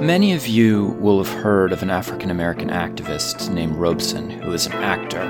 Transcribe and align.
Many 0.00 0.32
of 0.32 0.46
you 0.46 0.96
will 1.00 1.22
have 1.22 1.42
heard 1.42 1.72
of 1.72 1.82
an 1.82 1.90
African 1.90 2.30
American 2.30 2.70
activist 2.70 3.50
named 3.50 3.74
Robeson, 3.74 4.30
who 4.30 4.52
is 4.52 4.66
an 4.66 4.74
actor, 4.74 5.20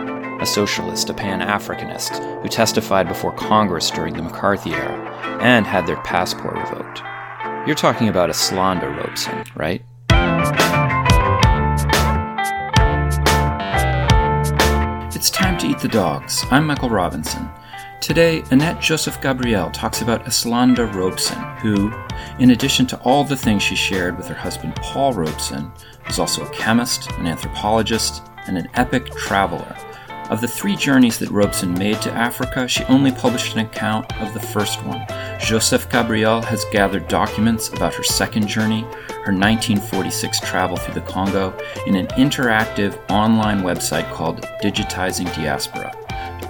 a 0.43 0.45
socialist, 0.45 1.09
a 1.09 1.15
pan 1.15 1.41
Africanist, 1.41 2.43
who 2.43 2.49
testified 2.51 3.09
before 3.09 3.33
Congress 3.33 3.91
during 3.91 4.13
the 4.13 4.23
McCarthy 4.23 4.73
era 4.73 5.39
and 5.41 5.67
had 5.67 5.87
their 5.87 5.97
passport 6.03 6.55
revoked. 6.55 7.01
You're 7.67 7.77
talking 7.77 8.09
about 8.09 8.29
Eslanda 8.29 8.95
Robeson, 8.95 9.43
right? 9.57 9.83
It's 15.17 15.31
time 15.31 15.57
to 15.61 15.67
eat 15.67 15.79
the 15.79 15.89
dogs. 15.89 16.45
I'm 16.51 16.67
Michael 16.67 16.91
Robinson. 16.91 17.49
Today, 18.01 18.45
Annette 18.53 18.81
Joseph 18.81 19.21
Gabriel 19.21 19.71
talks 19.71 20.03
about 20.03 20.25
Eslanda 20.25 20.91
Robeson, 20.95 21.39
who, 21.59 21.93
in 22.39 22.51
addition 22.51 22.87
to 22.87 23.01
all 23.01 23.25
the 23.25 23.37
things 23.37 23.63
she 23.63 23.75
shared 23.75 24.17
with 24.17 24.29
her 24.29 24.35
husband 24.35 24.77
Paul 24.77 25.13
Robeson, 25.13 25.71
was 26.07 26.21
also 26.21 26.45
a 26.45 26.51
chemist, 26.51 27.11
an 27.13 27.27
anthropologist, 27.27 28.23
and 28.47 28.57
an 28.57 28.69
epic 28.75 29.07
traveler. 29.17 29.77
Of 30.31 30.41
the 30.41 30.49
three 30.49 30.77
journeys 30.77 31.19
that 31.19 31.31
Robeson 31.31 31.75
made 31.75 32.01
to 32.03 32.13
Africa, 32.13 32.69
she 32.69 32.85
only 32.85 33.11
published 33.11 33.55
an 33.55 33.67
account 33.67 34.17
of 34.21 34.33
the 34.33 34.41
first 34.41 34.83
one. 34.85 35.05
Joseph 35.41 35.91
Gabriel 35.91 36.41
has 36.43 36.65
gathered 36.71 37.09
documents 37.09 37.69
about 37.69 37.95
her 37.95 38.05
second 38.05 38.47
journey, 38.47 38.83
her 39.09 39.35
1946 39.35 40.41
travel 40.41 40.77
through 40.77 40.95
the 40.95 41.01
Congo, 41.01 41.53
in 41.87 41.97
an 41.97 42.07
interactive 42.09 42.99
online 43.11 43.63
website 43.63 44.11
called 44.13 44.43
Digitizing 44.63 45.35
Diaspora. 45.35 45.98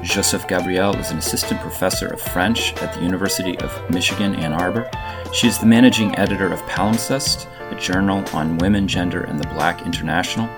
Joseph 0.02 0.46
Gabriel 0.46 0.94
is 0.96 1.10
an 1.10 1.18
assistant 1.18 1.60
professor 1.60 2.06
of 2.06 2.20
French 2.20 2.72
at 2.74 2.94
the 2.94 3.02
University 3.02 3.58
of 3.58 3.90
Michigan, 3.90 4.36
Ann 4.36 4.52
Arbor. 4.52 4.88
She 5.32 5.48
is 5.48 5.58
the 5.58 5.66
managing 5.66 6.16
editor 6.16 6.52
of 6.52 6.62
Palimpsest, 6.62 7.48
a 7.72 7.80
journal 7.80 8.24
on 8.32 8.58
women, 8.58 8.86
gender, 8.86 9.24
and 9.24 9.40
the 9.40 9.48
Black 9.48 9.84
International. 9.84 10.48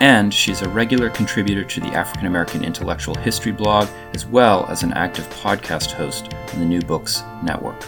And 0.00 0.32
she's 0.32 0.62
a 0.62 0.68
regular 0.68 1.10
contributor 1.10 1.64
to 1.64 1.80
the 1.80 1.88
African 1.88 2.28
American 2.28 2.64
Intellectual 2.64 3.16
History 3.16 3.52
blog, 3.52 3.88
as 4.14 4.24
well 4.24 4.66
as 4.66 4.84
an 4.84 4.92
active 4.92 5.28
podcast 5.30 5.90
host 5.90 6.32
on 6.52 6.60
the 6.60 6.66
New 6.66 6.80
Books 6.80 7.24
Network. 7.42 7.82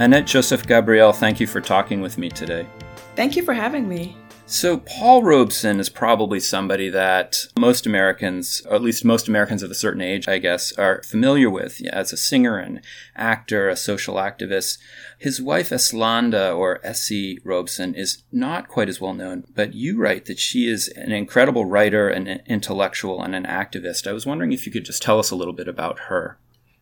Annette 0.00 0.26
Joseph 0.26 0.66
Gabriel, 0.66 1.12
thank 1.12 1.38
you 1.38 1.46
for 1.46 1.60
talking 1.60 2.00
with 2.00 2.18
me 2.18 2.28
today. 2.28 2.66
Thank 3.14 3.36
you 3.36 3.44
for 3.44 3.54
having 3.54 3.88
me. 3.88 4.16
So, 4.52 4.76
Paul 4.76 5.22
Robeson 5.22 5.80
is 5.80 5.88
probably 5.88 6.38
somebody 6.38 6.90
that 6.90 7.46
most 7.58 7.86
Americans, 7.86 8.60
or 8.66 8.74
at 8.74 8.82
least 8.82 9.02
most 9.02 9.26
Americans 9.26 9.62
of 9.62 9.70
a 9.70 9.74
certain 9.74 10.02
age, 10.02 10.28
I 10.28 10.36
guess, 10.36 10.72
are 10.74 11.02
familiar 11.04 11.48
with 11.48 11.80
as 11.90 12.12
a 12.12 12.18
singer 12.18 12.58
and 12.58 12.82
actor, 13.16 13.70
a 13.70 13.76
social 13.76 14.16
activist. 14.16 14.76
His 15.18 15.40
wife, 15.40 15.70
Eslanda, 15.70 16.54
or 16.54 16.84
Essie 16.84 17.38
Robeson, 17.44 17.94
is 17.94 18.24
not 18.30 18.68
quite 18.68 18.90
as 18.90 19.00
well 19.00 19.14
known, 19.14 19.44
but 19.54 19.72
you 19.72 19.96
write 19.96 20.26
that 20.26 20.38
she 20.38 20.68
is 20.68 20.88
an 20.88 21.12
incredible 21.12 21.64
writer, 21.64 22.10
an 22.10 22.42
intellectual, 22.44 23.22
and 23.22 23.34
an 23.34 23.46
activist. 23.46 24.06
I 24.06 24.12
was 24.12 24.26
wondering 24.26 24.52
if 24.52 24.66
you 24.66 24.72
could 24.72 24.84
just 24.84 25.02
tell 25.02 25.18
us 25.18 25.30
a 25.30 25.36
little 25.36 25.54
bit 25.54 25.66
about 25.66 25.98
her. 26.10 26.36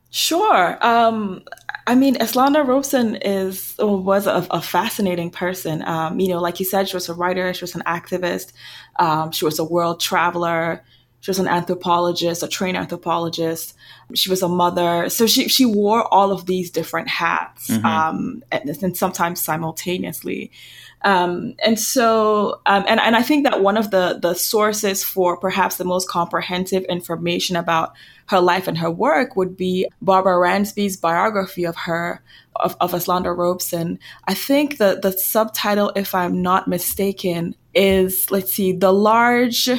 Sure. 0.09 0.77
Um, 0.85 1.45
I 1.87 1.95
mean, 1.95 2.15
Eslanda 2.15 2.65
Robeson 2.65 3.15
is 3.15 3.75
was 3.79 4.27
a, 4.27 4.47
a 4.51 4.61
fascinating 4.61 5.31
person. 5.31 5.81
Um, 5.83 6.19
you 6.19 6.29
know, 6.29 6.39
like 6.39 6.59
you 6.59 6.65
said, 6.65 6.87
she 6.87 6.95
was 6.95 7.09
a 7.09 7.13
writer, 7.13 7.53
she 7.53 7.63
was 7.63 7.75
an 7.75 7.83
activist, 7.85 8.53
um, 8.99 9.31
she 9.31 9.45
was 9.45 9.57
a 9.59 9.63
world 9.63 9.99
traveler, 9.99 10.83
she 11.21 11.29
was 11.29 11.39
an 11.39 11.47
anthropologist, 11.47 12.43
a 12.43 12.47
trained 12.47 12.77
anthropologist. 12.77 13.75
She 14.15 14.29
was 14.29 14.41
a 14.41 14.49
mother, 14.49 15.07
so 15.09 15.27
she 15.27 15.47
she 15.47 15.65
wore 15.65 16.11
all 16.13 16.31
of 16.31 16.47
these 16.47 16.69
different 16.69 17.07
hats, 17.07 17.69
mm-hmm. 17.69 17.85
um, 17.85 18.43
and, 18.51 18.69
and, 18.69 18.97
sometimes 18.97 19.41
simultaneously. 19.41 20.51
Um, 21.03 21.55
and 21.63 21.79
so, 21.79 22.61
um, 22.65 22.83
and, 22.87 22.99
and 22.99 23.15
I 23.15 23.23
think 23.23 23.43
that 23.45 23.61
one 23.61 23.77
of 23.77 23.89
the, 23.89 24.19
the 24.21 24.35
sources 24.35 25.03
for 25.03 25.35
perhaps 25.35 25.77
the 25.77 25.83
most 25.83 26.07
comprehensive 26.07 26.83
information 26.83 27.55
about 27.55 27.93
her 28.27 28.39
life 28.39 28.67
and 28.67 28.77
her 28.77 28.91
work 28.91 29.35
would 29.35 29.57
be 29.57 29.87
Barbara 30.01 30.37
Ransby's 30.37 30.97
biography 30.97 31.65
of 31.65 31.75
her, 31.75 32.21
of, 32.57 32.75
of 32.79 32.91
Eslanda 32.91 33.35
Robeson. 33.35 33.97
I 34.27 34.35
think 34.35 34.77
the, 34.77 34.99
the 35.01 35.11
subtitle, 35.11 35.91
if 35.95 36.13
I'm 36.13 36.41
not 36.41 36.67
mistaken, 36.67 37.55
is, 37.73 38.29
let's 38.29 38.53
see, 38.53 38.71
The 38.71 38.93
Large 38.93 39.69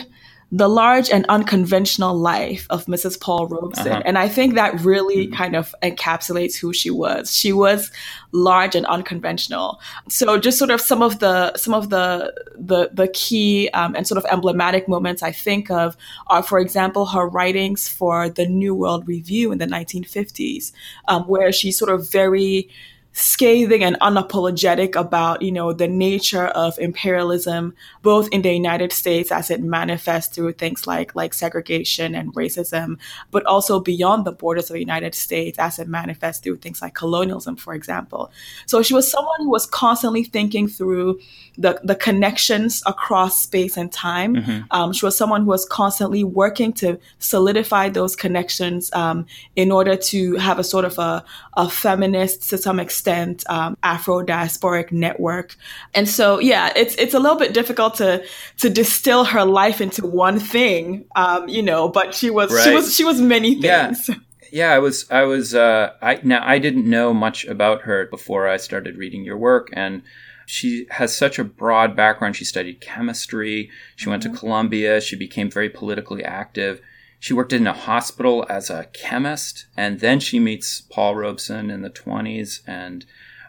the 0.54 0.68
large 0.68 1.08
and 1.08 1.24
unconventional 1.30 2.14
life 2.14 2.66
of 2.68 2.84
Mrs. 2.84 3.18
Paul 3.18 3.48
Robeson. 3.48 3.88
Uh-huh. 3.88 4.02
And 4.04 4.18
I 4.18 4.28
think 4.28 4.54
that 4.54 4.78
really 4.82 5.26
mm-hmm. 5.26 5.34
kind 5.34 5.56
of 5.56 5.74
encapsulates 5.82 6.58
who 6.58 6.74
she 6.74 6.90
was. 6.90 7.34
She 7.34 7.54
was 7.54 7.90
large 8.32 8.74
and 8.74 8.84
unconventional. 8.84 9.80
So 10.10 10.38
just 10.38 10.58
sort 10.58 10.70
of 10.70 10.82
some 10.82 11.02
of 11.02 11.20
the 11.20 11.56
some 11.56 11.72
of 11.72 11.88
the 11.88 12.34
the 12.54 12.90
the 12.92 13.08
key 13.08 13.70
um, 13.70 13.94
and 13.94 14.06
sort 14.06 14.18
of 14.18 14.26
emblematic 14.30 14.88
moments 14.88 15.22
I 15.22 15.32
think 15.32 15.70
of 15.70 15.96
are, 16.26 16.42
for 16.42 16.58
example, 16.58 17.06
her 17.06 17.26
writings 17.26 17.88
for 17.88 18.28
the 18.28 18.46
New 18.46 18.74
World 18.74 19.08
Review 19.08 19.52
in 19.52 19.58
the 19.58 19.66
1950s, 19.66 20.70
um, 21.08 21.22
where 21.24 21.50
she's 21.50 21.78
sort 21.78 21.90
of 21.90 22.10
very 22.10 22.68
scathing 23.12 23.84
and 23.84 23.96
unapologetic 24.00 24.96
about, 24.96 25.42
you 25.42 25.52
know, 25.52 25.72
the 25.72 25.86
nature 25.86 26.46
of 26.46 26.78
imperialism, 26.78 27.74
both 28.00 28.26
in 28.30 28.40
the 28.40 28.52
United 28.52 28.90
States 28.90 29.30
as 29.30 29.50
it 29.50 29.60
manifests 29.60 30.34
through 30.34 30.52
things 30.52 30.86
like, 30.86 31.14
like 31.14 31.34
segregation 31.34 32.14
and 32.14 32.32
racism, 32.34 32.98
but 33.30 33.44
also 33.44 33.78
beyond 33.78 34.24
the 34.24 34.32
borders 34.32 34.70
of 34.70 34.74
the 34.74 34.80
United 34.80 35.14
States 35.14 35.58
as 35.58 35.78
it 35.78 35.88
manifests 35.88 36.42
through 36.42 36.56
things 36.56 36.80
like 36.80 36.94
colonialism, 36.94 37.54
for 37.54 37.74
example. 37.74 38.32
So 38.64 38.82
she 38.82 38.94
was 38.94 39.10
someone 39.10 39.40
who 39.40 39.50
was 39.50 39.66
constantly 39.66 40.24
thinking 40.24 40.66
through 40.66 41.20
the, 41.58 41.80
the 41.84 41.94
connections 41.94 42.82
across 42.86 43.42
space 43.42 43.76
and 43.76 43.92
time. 43.92 44.36
Mm-hmm. 44.36 44.60
Um, 44.70 44.92
she 44.94 45.04
was 45.04 45.18
someone 45.18 45.42
who 45.42 45.48
was 45.48 45.66
constantly 45.66 46.24
working 46.24 46.72
to 46.74 46.98
solidify 47.18 47.90
those 47.90 48.16
connections 48.16 48.90
um, 48.94 49.26
in 49.54 49.70
order 49.70 49.96
to 49.96 50.36
have 50.36 50.58
a 50.58 50.64
sort 50.64 50.86
of 50.86 50.98
a, 50.98 51.22
a 51.58 51.68
feminist, 51.68 52.48
to 52.48 52.56
some 52.56 52.80
extent, 52.80 53.01
um, 53.48 53.76
Afro 53.82 54.24
diasporic 54.24 54.92
network. 54.92 55.56
And 55.94 56.08
so, 56.08 56.38
yeah, 56.38 56.72
it's 56.76 56.94
it's 56.96 57.14
a 57.14 57.18
little 57.18 57.38
bit 57.38 57.54
difficult 57.54 57.94
to 57.96 58.24
to 58.58 58.70
distill 58.70 59.24
her 59.24 59.44
life 59.44 59.80
into 59.80 60.06
one 60.06 60.38
thing, 60.38 61.04
um, 61.16 61.48
you 61.48 61.62
know. 61.62 61.88
But 61.88 62.14
she 62.14 62.30
was 62.30 62.52
right. 62.52 62.64
she 62.64 62.74
was 62.74 62.94
she 62.94 63.04
was 63.04 63.20
many 63.20 63.60
things. 63.60 64.08
Yeah. 64.08 64.14
Yeah, 64.52 64.70
I 64.72 64.80
was. 64.80 65.10
I 65.10 65.22
was. 65.22 65.54
Uh, 65.54 65.94
I 66.02 66.20
now 66.22 66.46
I 66.46 66.58
didn't 66.58 66.88
know 66.88 67.14
much 67.14 67.46
about 67.46 67.82
her 67.82 68.04
before 68.04 68.46
I 68.46 68.58
started 68.58 68.98
reading 68.98 69.24
your 69.24 69.38
work, 69.38 69.70
and 69.72 70.02
she 70.44 70.86
has 70.90 71.16
such 71.16 71.38
a 71.38 71.44
broad 71.44 71.96
background. 71.96 72.36
She 72.36 72.44
studied 72.44 72.82
chemistry. 72.82 73.70
She 73.96 74.02
mm-hmm. 74.02 74.10
went 74.10 74.22
to 74.24 74.28
mm-hmm. 74.28 74.36
Columbia. 74.36 75.00
She 75.00 75.16
became 75.16 75.50
very 75.50 75.70
politically 75.70 76.22
active. 76.22 76.82
She 77.22 77.34
worked 77.34 77.52
in 77.52 77.68
a 77.68 77.72
hospital 77.72 78.44
as 78.48 78.68
a 78.68 78.88
chemist, 78.92 79.66
and 79.76 80.00
then 80.00 80.18
she 80.18 80.40
meets 80.40 80.80
Paul 80.80 81.14
Robeson 81.14 81.70
in 81.70 81.82
the 81.82 81.88
20s, 81.88 82.62
and 82.66 83.06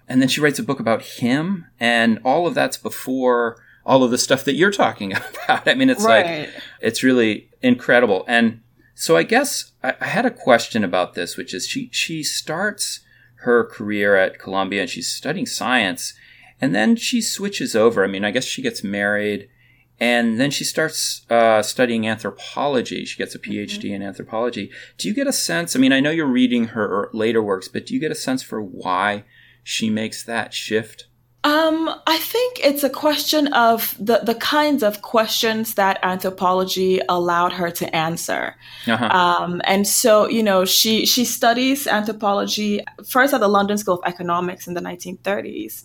and 0.08 0.22
then 0.22 0.30
she 0.30 0.42
writes 0.42 0.60
a 0.60 0.64
book 0.64 0.80
about 0.80 1.02
him, 1.02 1.66
and 1.80 2.20
all 2.24 2.46
of 2.46 2.54
that's 2.54 2.78
before 2.78 3.58
all 3.84 4.04
of 4.04 4.12
the 4.12 4.20
stuff 4.20 4.44
that 4.44 4.54
you're 4.54 4.70
talking 4.70 5.14
about. 5.46 5.68
I 5.68 5.74
mean, 5.74 5.90
it's 5.90 6.06
right. 6.06 6.42
like 6.42 6.50
it's 6.82 7.02
really 7.02 7.50
incredible. 7.64 8.26
And 8.28 8.62
so 8.94 9.18
I 9.18 9.24
guess 9.24 9.72
I, 9.82 9.96
I 10.00 10.06
had 10.06 10.28
a 10.28 10.30
question 10.30 10.84
about 10.84 11.16
this, 11.16 11.36
which 11.36 11.52
is 11.52 11.66
she 11.66 11.90
she 11.92 12.22
starts 12.22 13.00
her 13.38 13.66
career 13.66 14.16
at 14.16 14.38
Columbia 14.38 14.82
and 14.82 14.90
she's 14.90 15.12
studying 15.12 15.48
science, 15.48 16.14
and 16.62 16.76
then 16.76 16.96
she 16.96 17.22
switches 17.24 17.76
over. 17.76 18.04
I 18.04 18.08
mean, 18.08 18.24
I 18.24 18.30
guess 18.30 18.46
she 18.46 18.62
gets 18.62 18.84
married 18.84 19.50
and 20.00 20.40
then 20.40 20.52
she 20.52 20.64
starts 20.64 21.26
uh, 21.30 21.62
studying 21.62 22.08
anthropology. 22.08 23.06
She 23.06 23.18
gets 23.18 23.36
a 23.36 23.40
PhD 23.40 23.78
mm-hmm. 23.78 23.96
in 23.96 24.02
anthropology. 24.02 24.72
Do 24.98 25.08
you 25.08 25.14
get 25.14 25.28
a 25.28 25.34
sense? 25.34 25.76
I 25.76 25.80
mean, 25.80 25.94
I 25.94 26.00
know 26.00 26.12
you're 26.12 26.26
reading 26.26 26.66
her 26.70 27.10
later 27.14 27.42
works, 27.42 27.68
but 27.68 27.86
do 27.86 27.94
you 27.94 28.00
get 28.00 28.12
a 28.12 28.16
sense 28.16 28.44
for 28.44 28.62
why 28.62 29.24
she 29.64 29.90
makes 29.90 30.24
that 30.24 30.54
shift? 30.54 31.08
Um, 31.46 31.90
I 32.08 32.18
think 32.20 32.62
it's 32.64 32.84
a 32.84 32.90
question 32.90 33.54
of 33.54 33.98
the, 34.00 34.20
the 34.20 34.36
kinds 34.36 34.82
of 34.82 35.02
questions 35.02 35.76
that 35.76 36.00
anthropology 36.02 37.02
allowed 37.10 37.52
her 37.52 37.70
to 37.70 37.94
answer. 37.94 38.56
Uh-huh. 38.88 39.06
Um, 39.08 39.62
and 39.66 39.86
so, 39.86 40.30
you 40.30 40.42
know, 40.42 40.64
she, 40.64 41.06
she 41.06 41.26
studies 41.26 41.86
anthropology 41.86 42.80
first 43.06 43.34
at 43.34 43.42
the 43.42 43.50
London 43.50 43.78
School 43.78 43.96
of 43.96 44.02
Economics 44.06 44.68
in 44.68 44.74
the 44.74 44.80
1930s 44.80 45.84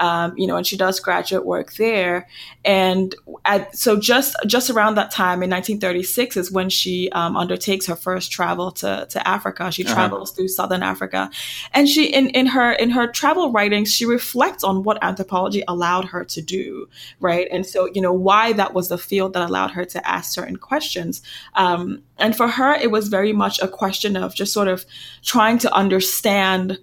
um, 0.00 0.36
you 0.36 0.46
know, 0.46 0.56
and 0.56 0.66
she 0.66 0.76
does 0.76 0.98
graduate 0.98 1.44
work 1.44 1.74
there. 1.74 2.26
And 2.64 3.14
at, 3.44 3.76
so 3.76 3.98
just 4.00 4.34
just 4.46 4.70
around 4.70 4.96
that 4.96 5.10
time 5.10 5.42
in 5.42 5.50
1936 5.50 6.36
is 6.36 6.50
when 6.50 6.70
she 6.70 7.10
um, 7.10 7.36
undertakes 7.36 7.86
her 7.86 7.94
first 7.94 8.32
travel 8.32 8.72
to, 8.72 9.06
to 9.10 9.28
Africa. 9.28 9.70
She 9.70 9.84
uh-huh. 9.84 9.94
travels 9.94 10.32
through 10.32 10.48
southern 10.48 10.82
Africa, 10.82 11.30
and 11.72 11.88
she 11.88 12.06
in, 12.06 12.30
in 12.30 12.46
her 12.46 12.72
in 12.72 12.90
her 12.90 13.06
travel 13.06 13.52
writings 13.52 13.92
she 13.92 14.06
reflects 14.06 14.64
on 14.64 14.82
what 14.82 15.02
anthropology 15.02 15.62
allowed 15.68 16.06
her 16.06 16.24
to 16.24 16.40
do, 16.40 16.88
right? 17.20 17.46
And 17.52 17.66
so 17.66 17.86
you 17.86 18.00
know 18.00 18.12
why 18.12 18.54
that 18.54 18.72
was 18.72 18.88
the 18.88 18.98
field 18.98 19.34
that 19.34 19.48
allowed 19.48 19.70
her 19.72 19.84
to 19.84 20.08
ask 20.08 20.32
certain 20.32 20.56
questions. 20.56 21.22
Um, 21.54 22.02
and 22.18 22.36
for 22.36 22.48
her, 22.48 22.74
it 22.74 22.90
was 22.90 23.08
very 23.08 23.32
much 23.32 23.60
a 23.60 23.68
question 23.68 24.16
of 24.16 24.34
just 24.34 24.52
sort 24.52 24.68
of 24.68 24.84
trying 25.22 25.58
to 25.58 25.72
understand 25.74 26.78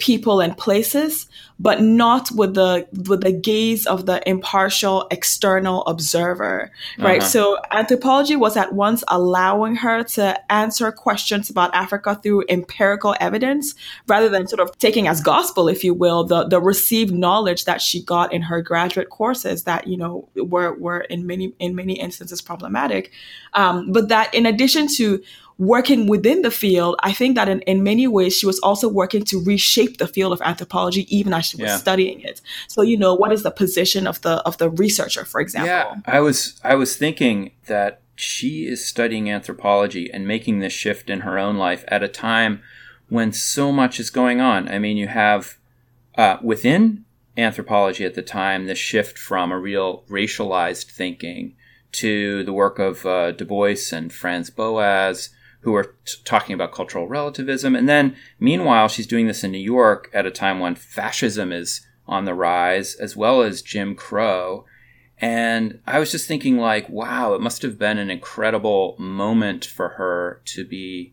people 0.00 0.40
and 0.40 0.56
places, 0.56 1.28
but 1.60 1.82
not 1.82 2.30
with 2.32 2.54
the 2.54 2.88
with 3.06 3.20
the 3.20 3.32
gaze 3.32 3.86
of 3.86 4.06
the 4.06 4.26
impartial 4.28 5.06
external 5.10 5.84
observer, 5.84 6.72
right? 6.98 7.20
Uh-huh. 7.20 7.28
So 7.28 7.58
anthropology 7.70 8.34
was 8.34 8.56
at 8.56 8.72
once 8.72 9.04
allowing 9.08 9.76
her 9.76 10.02
to 10.02 10.52
answer 10.52 10.90
questions 10.90 11.50
about 11.50 11.72
Africa 11.74 12.18
through 12.20 12.44
empirical 12.48 13.14
evidence 13.20 13.74
rather 14.08 14.28
than 14.28 14.48
sort 14.48 14.60
of 14.60 14.76
taking 14.78 15.06
as 15.06 15.20
gospel, 15.20 15.68
if 15.68 15.84
you 15.84 15.94
will, 15.94 16.24
the 16.24 16.48
the 16.48 16.60
received 16.60 17.12
knowledge 17.12 17.66
that 17.66 17.80
she 17.80 18.02
got 18.02 18.32
in 18.32 18.42
her 18.42 18.62
graduate 18.62 19.10
courses 19.10 19.64
that 19.64 19.86
you 19.86 19.96
know 19.96 20.28
were 20.34 20.74
were 20.74 21.00
in 21.02 21.26
many 21.26 21.52
in 21.58 21.76
many 21.76 21.94
instances 21.94 22.40
problematic, 22.40 23.12
um, 23.52 23.92
but 23.92 24.08
that 24.08 24.34
in 24.34 24.46
addition 24.46 24.88
to 24.88 25.22
working 25.60 26.06
within 26.06 26.40
the 26.40 26.50
field, 26.50 26.96
I 27.02 27.12
think 27.12 27.36
that 27.36 27.46
in, 27.46 27.60
in 27.62 27.82
many 27.82 28.08
ways 28.08 28.34
she 28.34 28.46
was 28.46 28.58
also 28.60 28.88
working 28.88 29.22
to 29.26 29.44
reshape 29.44 29.98
the 29.98 30.08
field 30.08 30.32
of 30.32 30.40
anthropology 30.40 31.06
even 31.14 31.34
as 31.34 31.44
she 31.46 31.58
was 31.58 31.68
Yeah. 31.68 31.76
studying 31.76 32.22
it. 32.22 32.40
So, 32.66 32.80
you 32.80 32.96
know, 32.96 33.14
what 33.14 33.30
is 33.30 33.42
the 33.42 33.50
position 33.50 34.06
of 34.06 34.22
the 34.22 34.36
of 34.48 34.56
the 34.56 34.70
researcher, 34.70 35.26
for 35.26 35.38
example? 35.38 35.68
Yeah, 35.68 35.96
I 36.06 36.20
was 36.20 36.58
I 36.64 36.74
was 36.76 36.96
thinking 36.96 37.50
that 37.66 38.00
she 38.16 38.66
is 38.66 38.84
studying 38.86 39.30
anthropology 39.30 40.10
and 40.10 40.26
making 40.26 40.60
this 40.60 40.72
shift 40.72 41.10
in 41.10 41.20
her 41.20 41.38
own 41.38 41.56
life 41.58 41.84
at 41.88 42.02
a 42.02 42.08
time 42.08 42.62
when 43.10 43.30
so 43.32 43.70
much 43.70 44.00
is 44.00 44.08
going 44.08 44.40
on. 44.40 44.66
I 44.68 44.78
mean, 44.78 44.96
you 44.96 45.08
have 45.08 45.58
uh, 46.16 46.38
within 46.42 47.04
anthropology 47.36 48.04
at 48.06 48.14
the 48.14 48.22
time 48.22 48.66
the 48.66 48.74
shift 48.74 49.18
from 49.18 49.52
a 49.52 49.58
real 49.58 50.04
racialized 50.08 50.90
thinking 50.90 51.54
to 51.92 52.44
the 52.44 52.52
work 52.52 52.78
of 52.78 53.04
uh, 53.04 53.32
Du 53.32 53.44
Bois 53.44 53.92
and 53.92 54.10
Franz 54.10 54.48
Boas, 54.48 55.30
who 55.60 55.74
are 55.74 55.94
t- 56.04 56.18
talking 56.24 56.54
about 56.54 56.72
cultural 56.72 57.06
relativism. 57.06 57.76
And 57.76 57.88
then, 57.88 58.16
meanwhile, 58.38 58.88
she's 58.88 59.06
doing 59.06 59.26
this 59.26 59.44
in 59.44 59.52
New 59.52 59.58
York 59.58 60.10
at 60.12 60.26
a 60.26 60.30
time 60.30 60.58
when 60.58 60.74
fascism 60.74 61.52
is 61.52 61.86
on 62.06 62.24
the 62.24 62.34
rise, 62.34 62.94
as 62.96 63.16
well 63.16 63.42
as 63.42 63.62
Jim 63.62 63.94
Crow. 63.94 64.64
And 65.18 65.80
I 65.86 65.98
was 65.98 66.10
just 66.10 66.26
thinking, 66.26 66.56
like, 66.56 66.88
wow, 66.88 67.34
it 67.34 67.42
must 67.42 67.62
have 67.62 67.78
been 67.78 67.98
an 67.98 68.10
incredible 68.10 68.96
moment 68.98 69.64
for 69.66 69.90
her 69.90 70.40
to 70.46 70.64
be 70.64 71.12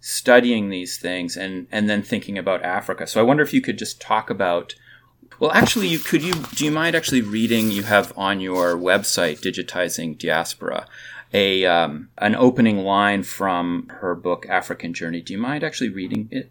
studying 0.00 0.68
these 0.68 0.98
things 0.98 1.36
and, 1.36 1.66
and 1.72 1.88
then 1.88 2.02
thinking 2.02 2.38
about 2.38 2.62
Africa. 2.62 3.06
So 3.06 3.20
I 3.20 3.24
wonder 3.24 3.42
if 3.42 3.54
you 3.54 3.60
could 3.60 3.78
just 3.78 4.00
talk 4.00 4.30
about. 4.30 4.74
Well, 5.40 5.52
actually, 5.52 5.88
you 5.88 5.98
could 5.98 6.22
you 6.22 6.32
do 6.54 6.64
you 6.64 6.70
mind 6.70 6.96
actually 6.96 7.20
reading? 7.20 7.70
You 7.70 7.84
have 7.84 8.12
on 8.16 8.40
your 8.40 8.76
website, 8.76 9.40
digitizing 9.40 10.18
diaspora, 10.18 10.86
a 11.32 11.64
um, 11.66 12.08
an 12.18 12.34
opening 12.34 12.78
line 12.78 13.22
from 13.22 13.88
her 14.00 14.14
book 14.14 14.46
African 14.48 14.94
Journey. 14.94 15.20
Do 15.20 15.32
you 15.32 15.38
mind 15.38 15.64
actually 15.64 15.90
reading 15.90 16.28
it? 16.30 16.50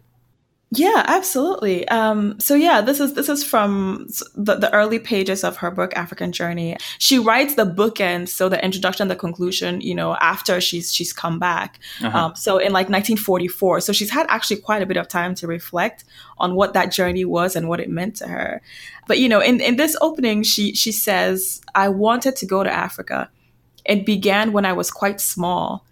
Yeah, 0.70 1.02
absolutely. 1.06 1.88
Um, 1.88 2.38
so 2.38 2.54
yeah, 2.54 2.82
this 2.82 3.00
is 3.00 3.14
this 3.14 3.30
is 3.30 3.42
from 3.42 4.06
the, 4.34 4.56
the 4.56 4.72
early 4.74 4.98
pages 4.98 5.42
of 5.42 5.56
her 5.58 5.70
book 5.70 5.96
African 5.96 6.30
Journey. 6.30 6.76
She 6.98 7.18
writes 7.18 7.54
the 7.54 7.64
bookends, 7.64 8.28
so 8.28 8.50
the 8.50 8.62
introduction, 8.62 9.08
the 9.08 9.16
conclusion, 9.16 9.80
you 9.80 9.94
know, 9.94 10.14
after 10.16 10.60
she's 10.60 10.92
she's 10.92 11.10
come 11.10 11.38
back. 11.38 11.78
Uh-huh. 12.02 12.18
Um, 12.18 12.36
so 12.36 12.58
in 12.58 12.72
like 12.72 12.90
1944, 12.90 13.80
so 13.80 13.94
she's 13.94 14.10
had 14.10 14.26
actually 14.28 14.58
quite 14.58 14.82
a 14.82 14.86
bit 14.86 14.98
of 14.98 15.08
time 15.08 15.34
to 15.36 15.46
reflect 15.46 16.04
on 16.36 16.54
what 16.54 16.74
that 16.74 16.92
journey 16.92 17.24
was 17.24 17.56
and 17.56 17.66
what 17.66 17.80
it 17.80 17.88
meant 17.88 18.16
to 18.16 18.28
her. 18.28 18.60
But 19.06 19.18
you 19.18 19.28
know, 19.30 19.40
in 19.40 19.62
in 19.62 19.76
this 19.76 19.96
opening, 20.02 20.42
she 20.42 20.74
she 20.74 20.92
says, 20.92 21.62
"I 21.74 21.88
wanted 21.88 22.36
to 22.36 22.46
go 22.46 22.62
to 22.62 22.70
Africa. 22.70 23.30
It 23.88 24.06
began 24.06 24.52
when 24.52 24.64
I 24.64 24.74
was 24.74 24.92
quite 24.92 25.20
small. 25.20 25.84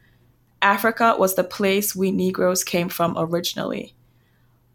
Africa 0.62 1.16
was 1.18 1.34
the 1.34 1.42
place 1.42 1.96
we 1.96 2.12
Negroes 2.12 2.62
came 2.62 2.88
from 2.88 3.14
originally." 3.18 3.96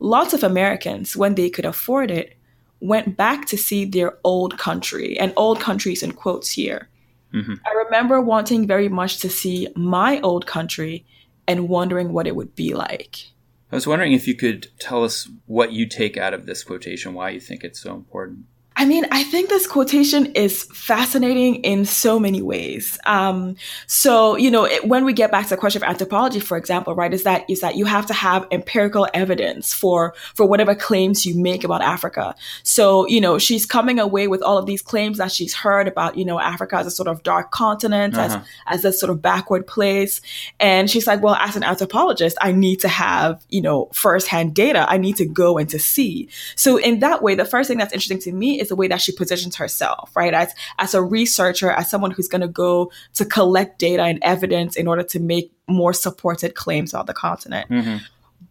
lots 0.02 0.34
of 0.34 0.44
Americans, 0.44 1.16
when 1.16 1.36
they 1.36 1.50
could 1.50 1.66
afford 1.66 2.12
it, 2.12 2.36
went 2.82 3.16
back 3.16 3.46
to 3.46 3.58
see 3.58 3.86
their 3.86 4.18
old 4.24 4.58
country, 4.58 5.18
and 5.20 5.32
old 5.38 5.60
countries 5.60 6.04
in 6.04 6.12
quotes 6.12 6.50
here. 6.52 6.90
Mhm. 7.32 7.60
I 7.66 7.72
remember 7.86 8.20
wanting 8.20 8.68
very 8.68 8.90
much 8.90 9.20
to 9.20 9.30
see 9.30 9.68
my 9.76 10.20
old 10.22 10.48
country 10.48 11.06
and 11.48 11.70
wondering 11.70 12.12
what 12.12 12.28
it 12.28 12.36
would 12.36 12.56
be 12.56 12.74
like. 12.74 13.28
I 13.72 13.76
was 13.76 13.88
wondering 13.88 14.12
if 14.12 14.28
you 14.28 14.36
could 14.36 14.68
tell 14.80 15.04
us 15.04 15.30
what 15.46 15.72
you 15.72 15.86
take 15.86 16.18
out 16.18 16.34
of 16.34 16.46
this 16.46 16.64
quotation, 16.64 17.14
why 17.14 17.30
you 17.30 17.40
think 17.40 17.64
it's 17.64 17.80
so 17.80 17.94
important. 17.94 18.46
I 18.82 18.86
mean, 18.86 19.06
I 19.12 19.22
think 19.22 19.48
this 19.48 19.68
quotation 19.68 20.26
is 20.34 20.64
fascinating 20.74 21.58
in 21.58 21.86
so 21.86 22.20
many 22.20 22.42
ways. 22.42 22.98
Um, 23.06 23.56
so, 23.86 24.36
you 24.38 24.50
know, 24.50 24.64
it, 24.66 24.88
when 24.88 25.06
we 25.06 25.14
get 25.14 25.30
back 25.30 25.44
to 25.44 25.50
the 25.52 25.58
question 25.58 25.84
of 25.84 25.88
anthropology, 25.88 26.40
for 26.40 26.58
example, 26.58 26.96
right, 26.96 27.14
is 27.14 27.22
that 27.22 27.48
is 27.48 27.60
that 27.60 27.76
you 27.76 27.86
have 27.86 28.08
to 28.08 28.14
have 28.16 28.48
empirical 28.50 29.08
evidence 29.14 29.72
for 29.72 30.16
for 30.34 30.48
whatever 30.48 30.74
claims 30.74 31.28
you 31.28 31.36
make 31.40 31.64
about 31.64 31.84
Africa. 31.84 32.34
So, 32.64 33.06
you 33.08 33.22
know, 33.22 33.38
she's 33.38 33.68
coming 33.68 34.00
away 34.00 34.28
with 34.28 34.42
all 34.42 34.58
of 34.58 34.66
these 34.66 34.82
claims 34.82 35.20
that 35.20 35.32
she's 35.32 35.54
heard 35.54 35.88
about, 35.88 36.18
you 36.18 36.26
know, 36.26 36.40
Africa 36.40 36.78
as 36.78 36.88
a 36.88 36.92
sort 36.92 37.08
of 37.08 37.22
dark 37.22 37.52
continent, 37.52 38.16
Uh-huh. 38.16 38.42
as 38.66 38.84
as 38.84 38.86
a 38.86 38.92
sort 38.98 39.12
of 39.12 39.22
backward 39.22 39.68
place, 39.68 40.22
and 40.60 40.90
she's 40.90 41.06
like, 41.06 41.22
well, 41.22 41.36
as 41.36 41.56
an 41.56 41.62
anthropologist, 41.64 42.36
I 42.42 42.52
need 42.52 42.80
to 42.80 42.88
have, 42.88 43.46
you 43.50 43.62
know, 43.62 43.90
firsthand 43.94 44.56
data. 44.56 44.88
I 44.90 44.98
need 44.98 45.18
to 45.18 45.26
go 45.28 45.60
and 45.60 45.70
to 45.70 45.78
see. 45.78 46.30
So, 46.56 46.78
in 46.78 46.98
that 47.02 47.22
way, 47.22 47.36
the 47.36 47.46
first 47.46 47.68
thing 47.68 47.78
that's 47.78 47.94
interesting 47.94 48.18
to 48.22 48.32
me 48.32 48.60
is 48.60 48.71
the 48.72 48.76
way 48.78 48.88
that 48.88 49.02
she 49.02 49.12
positions 49.12 49.58
herself, 49.58 50.16
right? 50.16 50.34
As 50.34 50.54
as 50.80 50.94
a 50.94 51.04
researcher, 51.04 51.70
as 51.70 51.90
someone 51.90 52.12
who's 52.12 52.30
going 52.30 52.42
to 52.42 52.48
go 52.48 52.90
to 53.16 53.26
collect 53.26 53.80
data 53.80 54.04
and 54.04 54.18
evidence 54.22 54.78
in 54.78 54.88
order 54.88 55.04
to 55.04 55.20
make 55.20 55.52
more 55.68 55.92
supported 55.92 56.56
claims 56.56 56.94
about 56.94 57.06
the 57.06 57.14
continent. 57.14 57.70
Mm-hmm. 57.70 57.98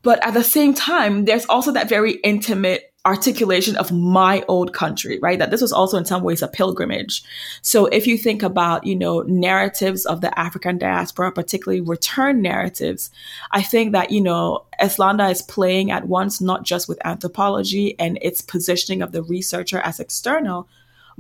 But 0.03 0.25
at 0.25 0.35
the 0.35 0.45
same 0.45 0.75
time, 0.75 1.25
there's 1.25 1.47
also 1.47 1.73
that 1.73 1.89
very 1.89 2.13
intimate 2.23 2.90
articulation 3.07 3.77
of 3.77 3.91
my 3.91 4.45
old 4.47 4.75
country, 4.75 5.19
right? 5.21 5.39
That 5.39 5.51
this 5.51 5.63
was 5.63 5.73
also 5.73 5.97
in 5.97 6.05
some 6.05 6.23
ways 6.23 6.43
a 6.43 6.49
pilgrimage. 6.49 7.23
So 7.63 7.87
if 7.87 8.07
you 8.07 8.19
think 8.19 8.43
about, 8.43 8.87
you 8.87 8.95
know, 8.95 9.23
narratives 9.23 10.05
of 10.05 10.21
the 10.21 10.39
African 10.39 10.77
diaspora, 10.77 11.33
particularly 11.33 11.81
return 11.81 12.43
narratives, 12.43 13.11
I 13.53 13.63
think 13.63 13.93
that, 13.93 14.11
you 14.11 14.21
know, 14.21 14.65
Eslanda 14.83 15.31
is 15.31 15.41
playing 15.41 15.91
at 15.91 16.09
once 16.09 16.43
not 16.43 16.65
just 16.65 16.89
with 16.89 17.05
anthropology 17.07 17.99
and 17.99 18.19
its 18.21 18.43
positioning 18.43 19.01
of 19.01 19.13
the 19.13 19.23
researcher 19.23 19.79
as 19.79 19.99
external, 19.99 20.69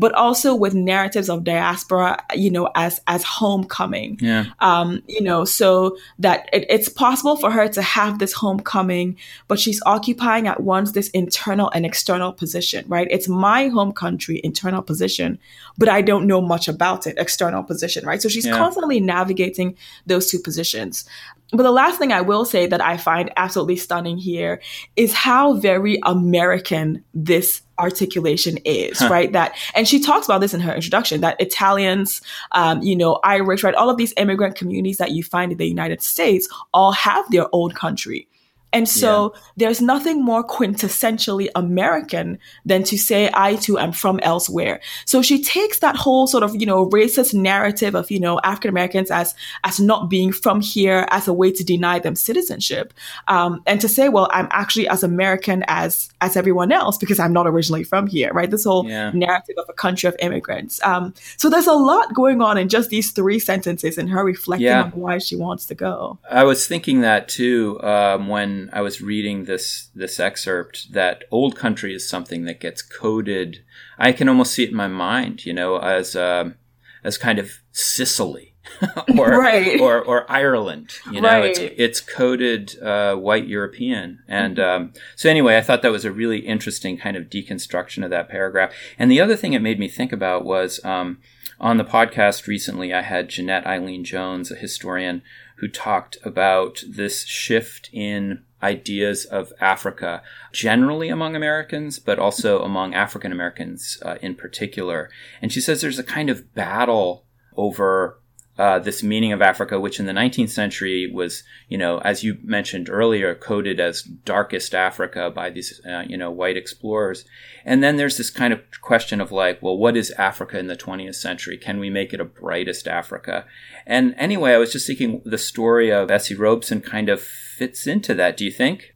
but 0.00 0.12
also 0.14 0.48
with 0.54 0.74
narratives 0.74 1.28
of 1.28 1.44
diaspora, 1.44 2.10
you 2.34 2.50
know, 2.50 2.66
as 2.74 2.94
as 3.06 3.22
homecoming 3.38 4.10
Yeah. 4.20 4.44
um, 4.70 4.88
you 5.14 5.22
know, 5.28 5.44
so 5.44 5.96
that 6.24 6.38
it, 6.52 6.62
it's 6.74 6.88
possible 6.88 7.36
for 7.42 7.50
her 7.56 7.68
to 7.76 7.82
have 7.82 8.18
this 8.18 8.32
homecoming, 8.42 9.08
but 9.48 9.58
she's 9.60 9.80
occupying 9.94 10.46
at 10.52 10.58
once 10.74 10.88
this 10.92 11.08
internal 11.10 11.68
and 11.74 11.84
external 11.84 12.32
position, 12.32 12.84
right? 12.88 13.08
It's 13.10 13.28
my 13.28 13.68
home 13.68 13.92
country, 13.92 14.40
internal 14.42 14.82
position, 14.82 15.38
but 15.80 15.88
I 15.88 16.00
don't 16.00 16.26
know 16.26 16.40
much 16.40 16.66
about 16.68 17.06
it, 17.06 17.14
external 17.18 17.62
position, 17.62 18.04
right? 18.10 18.20
So 18.22 18.28
she's 18.28 18.46
Yeah. 18.46 18.56
constantly 18.62 19.00
navigating 19.00 19.76
those 20.06 20.24
two 20.30 20.38
positions. 20.38 21.04
But 21.52 21.64
the 21.64 21.72
last 21.72 21.98
thing 21.98 22.12
I 22.12 22.20
will 22.20 22.44
say 22.44 22.66
that 22.66 22.80
I 22.80 22.96
find 22.96 23.30
absolutely 23.36 23.76
stunning 23.76 24.18
here 24.18 24.60
is 24.96 25.12
how 25.12 25.54
very 25.54 25.98
American 26.04 27.04
this 27.12 27.62
articulation 27.78 28.58
is, 28.64 29.00
right? 29.10 29.32
That, 29.32 29.56
and 29.74 29.88
she 29.88 30.00
talks 30.00 30.26
about 30.26 30.40
this 30.40 30.54
in 30.54 30.60
her 30.60 30.72
introduction 30.72 31.22
that 31.22 31.40
Italians, 31.40 32.20
um, 32.52 32.82
you 32.82 32.94
know, 32.94 33.18
Irish, 33.24 33.64
right? 33.64 33.74
All 33.74 33.90
of 33.90 33.96
these 33.96 34.14
immigrant 34.16 34.54
communities 34.54 34.98
that 34.98 35.10
you 35.10 35.24
find 35.24 35.50
in 35.50 35.58
the 35.58 35.66
United 35.66 36.02
States 36.02 36.48
all 36.72 36.92
have 36.92 37.28
their 37.30 37.46
own 37.52 37.72
country. 37.72 38.28
And 38.72 38.88
so 38.88 39.34
there's 39.56 39.80
nothing 39.80 40.22
more 40.24 40.44
quintessentially 40.46 41.48
American 41.54 42.38
than 42.64 42.82
to 42.84 42.96
say, 42.96 43.30
I 43.34 43.56
too 43.56 43.78
am 43.78 43.92
from 43.92 44.20
elsewhere. 44.22 44.80
So 45.06 45.22
she 45.22 45.42
takes 45.42 45.80
that 45.80 45.96
whole 45.96 46.26
sort 46.26 46.42
of, 46.44 46.54
you 46.54 46.66
know, 46.66 46.88
racist 46.88 47.34
narrative 47.34 47.94
of, 47.94 48.10
you 48.10 48.20
know, 48.20 48.40
African 48.44 48.70
Americans 48.70 49.10
as, 49.10 49.34
as 49.64 49.80
not 49.80 50.08
being 50.08 50.32
from 50.32 50.60
here 50.60 51.06
as 51.10 51.26
a 51.28 51.32
way 51.32 51.50
to 51.52 51.64
deny 51.64 51.98
them 51.98 52.14
citizenship. 52.14 52.94
Um, 53.28 53.62
and 53.66 53.80
to 53.80 53.88
say, 53.88 54.08
well, 54.08 54.28
I'm 54.32 54.48
actually 54.50 54.88
as 54.88 55.02
American 55.02 55.64
as, 55.66 56.08
as 56.20 56.36
everyone 56.36 56.72
else 56.72 56.96
because 56.98 57.18
I'm 57.18 57.32
not 57.32 57.46
originally 57.46 57.84
from 57.84 58.06
here, 58.06 58.32
right? 58.32 58.50
This 58.50 58.64
whole 58.64 58.86
Yeah. 58.88 59.10
narrative 59.12 59.56
of 59.58 59.66
a 59.68 59.72
country 59.72 60.08
of 60.08 60.16
immigrants. 60.20 60.80
Um, 60.84 61.14
so 61.36 61.48
there's 61.50 61.66
a 61.66 61.72
lot 61.72 62.14
going 62.14 62.40
on 62.40 62.56
in 62.58 62.68
just 62.68 62.90
these 62.90 63.10
three 63.10 63.38
sentences 63.38 63.98
and 63.98 64.08
her 64.10 64.24
reflecting 64.24 64.66
Yeah. 64.66 64.84
on 64.84 64.90
why 64.92 65.18
she 65.18 65.36
wants 65.36 65.66
to 65.66 65.74
go. 65.74 66.18
I 66.30 66.44
was 66.44 66.66
thinking 66.66 67.00
that 67.00 67.28
too 67.28 67.80
um, 67.82 68.28
when 68.28 68.59
I 68.72 68.80
was 68.82 69.00
reading 69.00 69.44
this 69.44 69.88
this 69.94 70.18
excerpt. 70.20 70.92
That 70.92 71.24
old 71.30 71.56
country 71.56 71.94
is 71.94 72.08
something 72.08 72.44
that 72.44 72.60
gets 72.60 72.82
coded. 72.82 73.62
I 73.98 74.12
can 74.12 74.28
almost 74.28 74.52
see 74.52 74.64
it 74.64 74.70
in 74.70 74.76
my 74.76 74.88
mind, 74.88 75.46
you 75.46 75.52
know, 75.52 75.78
as 75.78 76.14
um, 76.16 76.56
as 77.04 77.16
kind 77.16 77.38
of 77.38 77.60
Sicily 77.72 78.54
or 79.18 79.30
Right. 79.38 79.80
or 79.80 80.00
or 80.02 80.30
Ireland. 80.30 80.92
You 81.10 81.20
know, 81.20 81.42
it's 81.42 81.58
Right. 81.58 81.74
it's 81.76 82.00
coded 82.00 82.80
uh, 82.82 83.14
white 83.16 83.46
European, 83.46 84.20
and 84.28 84.58
um, 84.58 84.92
so 85.16 85.28
anyway, 85.30 85.56
I 85.56 85.60
thought 85.62 85.82
that 85.82 85.92
was 85.92 86.04
a 86.04 86.12
really 86.12 86.40
interesting 86.40 86.98
kind 86.98 87.16
of 87.16 87.24
deconstruction 87.30 88.04
of 88.04 88.10
that 88.10 88.28
paragraph. 88.28 88.72
And 88.98 89.10
the 89.10 89.20
other 89.20 89.36
thing 89.36 89.52
it 89.54 89.62
made 89.62 89.78
me 89.78 89.88
think 89.88 90.12
about 90.12 90.44
was 90.44 90.84
um, 90.84 91.18
on 91.58 91.76
the 91.78 91.84
podcast 91.84 92.46
recently, 92.46 92.92
I 92.94 93.02
had 93.02 93.28
Jeanette 93.28 93.66
Eileen 93.66 94.04
Jones, 94.04 94.50
a 94.50 94.54
historian 94.56 95.22
who 95.60 95.68
talked 95.68 96.18
about 96.24 96.82
this 96.88 97.24
shift 97.26 97.90
in 97.92 98.42
ideas 98.62 99.24
of 99.24 99.52
Africa 99.60 100.22
generally 100.52 101.08
among 101.08 101.36
Americans, 101.36 101.98
but 101.98 102.18
also 102.18 102.62
among 102.62 102.94
African 102.94 103.32
Americans 103.32 103.98
uh, 104.02 104.16
in 104.20 104.34
particular. 104.34 105.10
And 105.40 105.52
she 105.52 105.60
says 105.60 105.80
there's 105.80 105.98
a 105.98 106.04
kind 106.04 106.30
of 106.30 106.54
battle 106.54 107.24
over 107.56 108.19
uh, 108.60 108.78
this 108.78 109.02
meaning 109.02 109.32
of 109.32 109.40
Africa, 109.40 109.80
which 109.80 109.98
in 109.98 110.04
the 110.04 110.12
19th 110.12 110.50
century 110.50 111.10
was, 111.10 111.44
you 111.70 111.78
know, 111.78 111.96
as 112.00 112.22
you 112.22 112.36
mentioned 112.42 112.90
earlier, 112.90 113.34
coded 113.34 113.80
as 113.80 114.02
darkest 114.02 114.74
Africa 114.74 115.30
by 115.30 115.48
these, 115.48 115.80
uh, 115.86 116.04
you 116.06 116.14
know, 116.14 116.30
white 116.30 116.58
explorers. 116.58 117.24
And 117.64 117.82
then 117.82 117.96
there's 117.96 118.18
this 118.18 118.28
kind 118.28 118.52
of 118.52 118.60
question 118.82 119.18
of 119.18 119.32
like, 119.32 119.62
well, 119.62 119.78
what 119.78 119.96
is 119.96 120.10
Africa 120.10 120.58
in 120.58 120.66
the 120.66 120.76
20th 120.76 121.14
century? 121.14 121.56
Can 121.56 121.80
we 121.80 121.88
make 121.88 122.12
it 122.12 122.20
a 122.20 122.24
brightest 122.26 122.86
Africa? 122.86 123.46
And 123.86 124.14
anyway, 124.18 124.52
I 124.52 124.58
was 124.58 124.72
just 124.72 124.86
thinking 124.86 125.22
the 125.24 125.38
story 125.38 125.90
of 125.90 126.10
Essie 126.10 126.34
Robeson 126.34 126.82
kind 126.82 127.08
of 127.08 127.22
fits 127.22 127.86
into 127.86 128.12
that. 128.12 128.36
Do 128.36 128.44
you 128.44 128.52
think? 128.52 128.94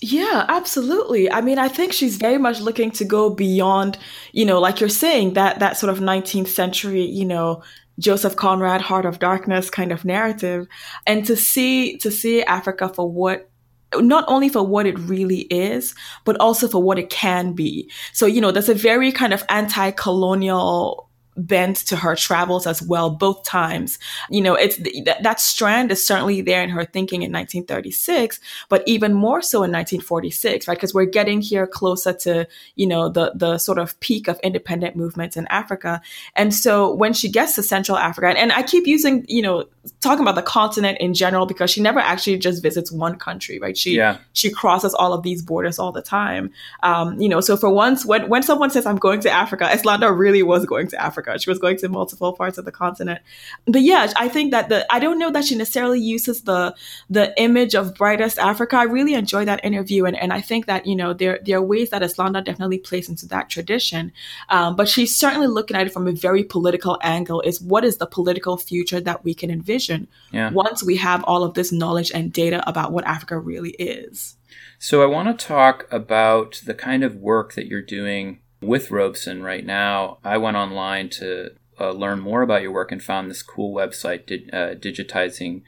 Yeah, 0.00 0.46
absolutely. 0.48 1.30
I 1.30 1.40
mean, 1.40 1.58
I 1.58 1.66
think 1.66 1.92
she's 1.92 2.16
very 2.16 2.38
much 2.38 2.60
looking 2.60 2.92
to 2.92 3.04
go 3.04 3.28
beyond, 3.28 3.98
you 4.30 4.46
know, 4.46 4.60
like 4.60 4.78
you're 4.78 4.88
saying, 4.88 5.34
that 5.34 5.58
that 5.58 5.76
sort 5.76 5.90
of 5.90 5.98
19th 5.98 6.46
century, 6.46 7.02
you 7.02 7.24
know, 7.24 7.62
Joseph 8.00 8.34
Conrad 8.34 8.80
Heart 8.80 9.06
of 9.06 9.20
Darkness 9.20 9.70
kind 9.70 9.92
of 9.92 10.04
narrative 10.04 10.66
and 11.06 11.24
to 11.26 11.36
see 11.36 11.96
to 11.98 12.10
see 12.10 12.42
Africa 12.42 12.88
for 12.88 13.08
what 13.08 13.50
not 13.96 14.24
only 14.28 14.48
for 14.48 14.62
what 14.62 14.86
it 14.86 14.98
really 15.00 15.40
is, 15.50 15.94
but 16.24 16.36
also 16.38 16.68
for 16.68 16.82
what 16.82 16.98
it 16.98 17.10
can 17.10 17.52
be. 17.52 17.90
So, 18.12 18.24
you 18.24 18.40
know, 18.40 18.52
there's 18.52 18.68
a 18.68 18.74
very 18.74 19.10
kind 19.10 19.34
of 19.34 19.44
anti-colonial 19.48 21.09
bent 21.36 21.76
to 21.76 21.96
her 21.96 22.16
travels 22.16 22.66
as 22.66 22.82
well, 22.82 23.10
both 23.10 23.44
times. 23.44 23.98
You 24.28 24.40
know, 24.40 24.54
it's 24.54 24.76
that, 25.04 25.22
that 25.22 25.40
strand 25.40 25.90
is 25.90 26.04
certainly 26.04 26.40
there 26.42 26.62
in 26.62 26.70
her 26.70 26.84
thinking 26.84 27.22
in 27.22 27.32
1936, 27.32 28.40
but 28.68 28.82
even 28.86 29.14
more 29.14 29.42
so 29.42 29.58
in 29.58 29.70
1946, 29.72 30.68
right? 30.68 30.76
Because 30.76 30.94
we're 30.94 31.04
getting 31.04 31.40
here 31.40 31.66
closer 31.66 32.12
to, 32.12 32.46
you 32.76 32.86
know, 32.86 33.08
the, 33.08 33.32
the 33.34 33.58
sort 33.58 33.78
of 33.78 33.98
peak 34.00 34.28
of 34.28 34.38
independent 34.40 34.96
movements 34.96 35.36
in 35.36 35.46
Africa. 35.48 36.00
And 36.34 36.54
so 36.54 36.92
when 36.92 37.12
she 37.12 37.28
gets 37.28 37.54
to 37.54 37.62
Central 37.62 37.96
Africa, 37.96 38.28
and, 38.28 38.38
and 38.38 38.52
I 38.52 38.62
keep 38.62 38.86
using, 38.86 39.24
you 39.28 39.42
know, 39.42 39.66
talking 40.00 40.22
about 40.22 40.34
the 40.34 40.42
continent 40.42 40.98
in 40.98 41.14
general 41.14 41.46
because 41.46 41.70
she 41.70 41.80
never 41.80 42.00
actually 42.00 42.38
just 42.38 42.62
visits 42.62 42.92
one 42.92 43.16
country, 43.16 43.58
right? 43.58 43.76
She 43.76 43.96
yeah. 43.96 44.18
she 44.32 44.50
crosses 44.50 44.94
all 44.94 45.12
of 45.12 45.22
these 45.22 45.42
borders 45.42 45.78
all 45.78 45.92
the 45.92 46.02
time. 46.02 46.50
Um, 46.82 47.20
you 47.20 47.28
know, 47.28 47.40
so 47.40 47.56
for 47.56 47.70
once, 47.70 48.04
when 48.04 48.28
when 48.28 48.42
someone 48.42 48.70
says 48.70 48.86
I'm 48.86 48.96
going 48.96 49.20
to 49.20 49.30
Africa, 49.30 49.68
Eslanda 49.70 50.16
really 50.16 50.42
was 50.42 50.66
going 50.66 50.88
to 50.88 51.00
Africa. 51.00 51.19
She 51.38 51.50
was 51.50 51.58
going 51.58 51.76
to 51.78 51.88
multiple 51.88 52.32
parts 52.32 52.58
of 52.58 52.64
the 52.64 52.72
continent. 52.72 53.20
But 53.66 53.82
yeah, 53.82 54.12
I 54.16 54.28
think 54.28 54.52
that 54.52 54.68
the 54.68 54.86
I 54.92 54.98
don't 54.98 55.18
know 55.18 55.30
that 55.30 55.44
she 55.44 55.54
necessarily 55.54 56.00
uses 56.00 56.42
the 56.42 56.74
the 57.08 57.34
image 57.40 57.74
of 57.74 57.94
brightest 57.94 58.38
Africa. 58.38 58.76
I 58.76 58.84
really 58.84 59.14
enjoy 59.14 59.44
that 59.44 59.64
interview, 59.64 60.04
and 60.04 60.16
and 60.16 60.32
I 60.32 60.40
think 60.40 60.66
that 60.66 60.86
you 60.86 60.96
know 60.96 61.12
there 61.12 61.40
there 61.44 61.58
are 61.58 61.62
ways 61.62 61.90
that 61.90 62.02
Eslanda 62.02 62.44
definitely 62.44 62.78
plays 62.78 63.08
into 63.08 63.26
that 63.28 63.50
tradition. 63.50 64.12
Um, 64.48 64.76
but 64.76 64.88
she's 64.88 65.16
certainly 65.16 65.48
looking 65.48 65.76
at 65.76 65.86
it 65.86 65.92
from 65.92 66.06
a 66.06 66.12
very 66.12 66.44
political 66.44 66.98
angle. 67.02 67.40
Is 67.42 67.60
what 67.60 67.84
is 67.84 67.98
the 67.98 68.06
political 68.06 68.56
future 68.56 69.00
that 69.00 69.24
we 69.24 69.34
can 69.34 69.50
envision? 69.50 70.08
yeah. 70.32 70.50
once 70.50 70.82
we 70.82 70.96
have 70.96 71.24
all 71.24 71.42
of 71.44 71.54
this 71.54 71.72
knowledge 71.72 72.10
and 72.12 72.32
data 72.32 72.62
about 72.68 72.92
what 72.92 73.06
Africa 73.06 73.38
really 73.38 73.70
is. 73.70 74.36
So, 74.78 75.02
I 75.02 75.06
want 75.06 75.38
to 75.38 75.46
talk 75.46 75.86
about 75.90 76.62
the 76.64 76.74
kind 76.74 77.04
of 77.04 77.16
work 77.16 77.54
that 77.54 77.66
you're 77.66 77.82
doing 77.82 78.40
with 78.60 78.90
Robeson 78.90 79.42
right 79.42 79.64
now. 79.64 80.18
I 80.24 80.36
went 80.38 80.56
online 80.56 81.08
to 81.10 81.52
uh, 81.80 81.92
learn 81.92 82.20
more 82.20 82.42
about 82.42 82.62
your 82.62 82.72
work 82.72 82.92
and 82.92 83.02
found 83.02 83.30
this 83.30 83.42
cool 83.42 83.74
website, 83.74 84.26
di- 84.26 84.50
uh, 84.52 84.74
Digitizing 84.74 85.62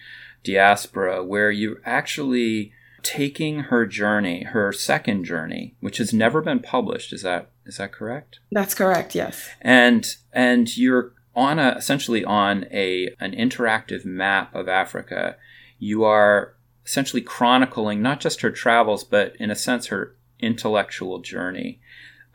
Diaspora, 0.45 1.25
where 1.25 1.51
you're 1.51 1.81
actually 1.85 2.73
taking 3.03 3.61
her 3.61 3.87
journey, 3.87 4.45
her 4.45 4.73
second 4.73 5.25
journey, 5.25 5.75
which 5.81 5.99
has 5.99 6.13
never 6.13 6.41
been 6.41 6.61
published. 6.61 7.13
Is 7.13 7.23
that 7.23 7.51
is 7.65 7.77
that 7.77 7.93
correct? 7.93 8.41
That's 8.51 8.75
correct. 8.75 9.15
Yes. 9.15 9.49
And 9.61 10.15
and 10.33 10.77
you're 10.77 11.13
on 11.35 11.59
a 11.59 11.75
essentially 11.77 12.25
on 12.25 12.67
a 12.71 13.15
an 13.21 13.33
interactive 13.33 14.05
map 14.05 14.55
of 14.55 14.69
Africa, 14.69 15.37
you 15.79 16.05
are 16.05 16.55
essentially 16.85 17.23
chronicling 17.23 18.03
not 18.03 18.21
just 18.21 18.41
her 18.43 18.51
travels, 18.51 19.05
but 19.05 19.35
in 19.37 19.51
a 19.51 19.57
sense 19.57 19.87
her 19.87 20.15
intellectual 20.41 21.21
journey. 21.21 21.81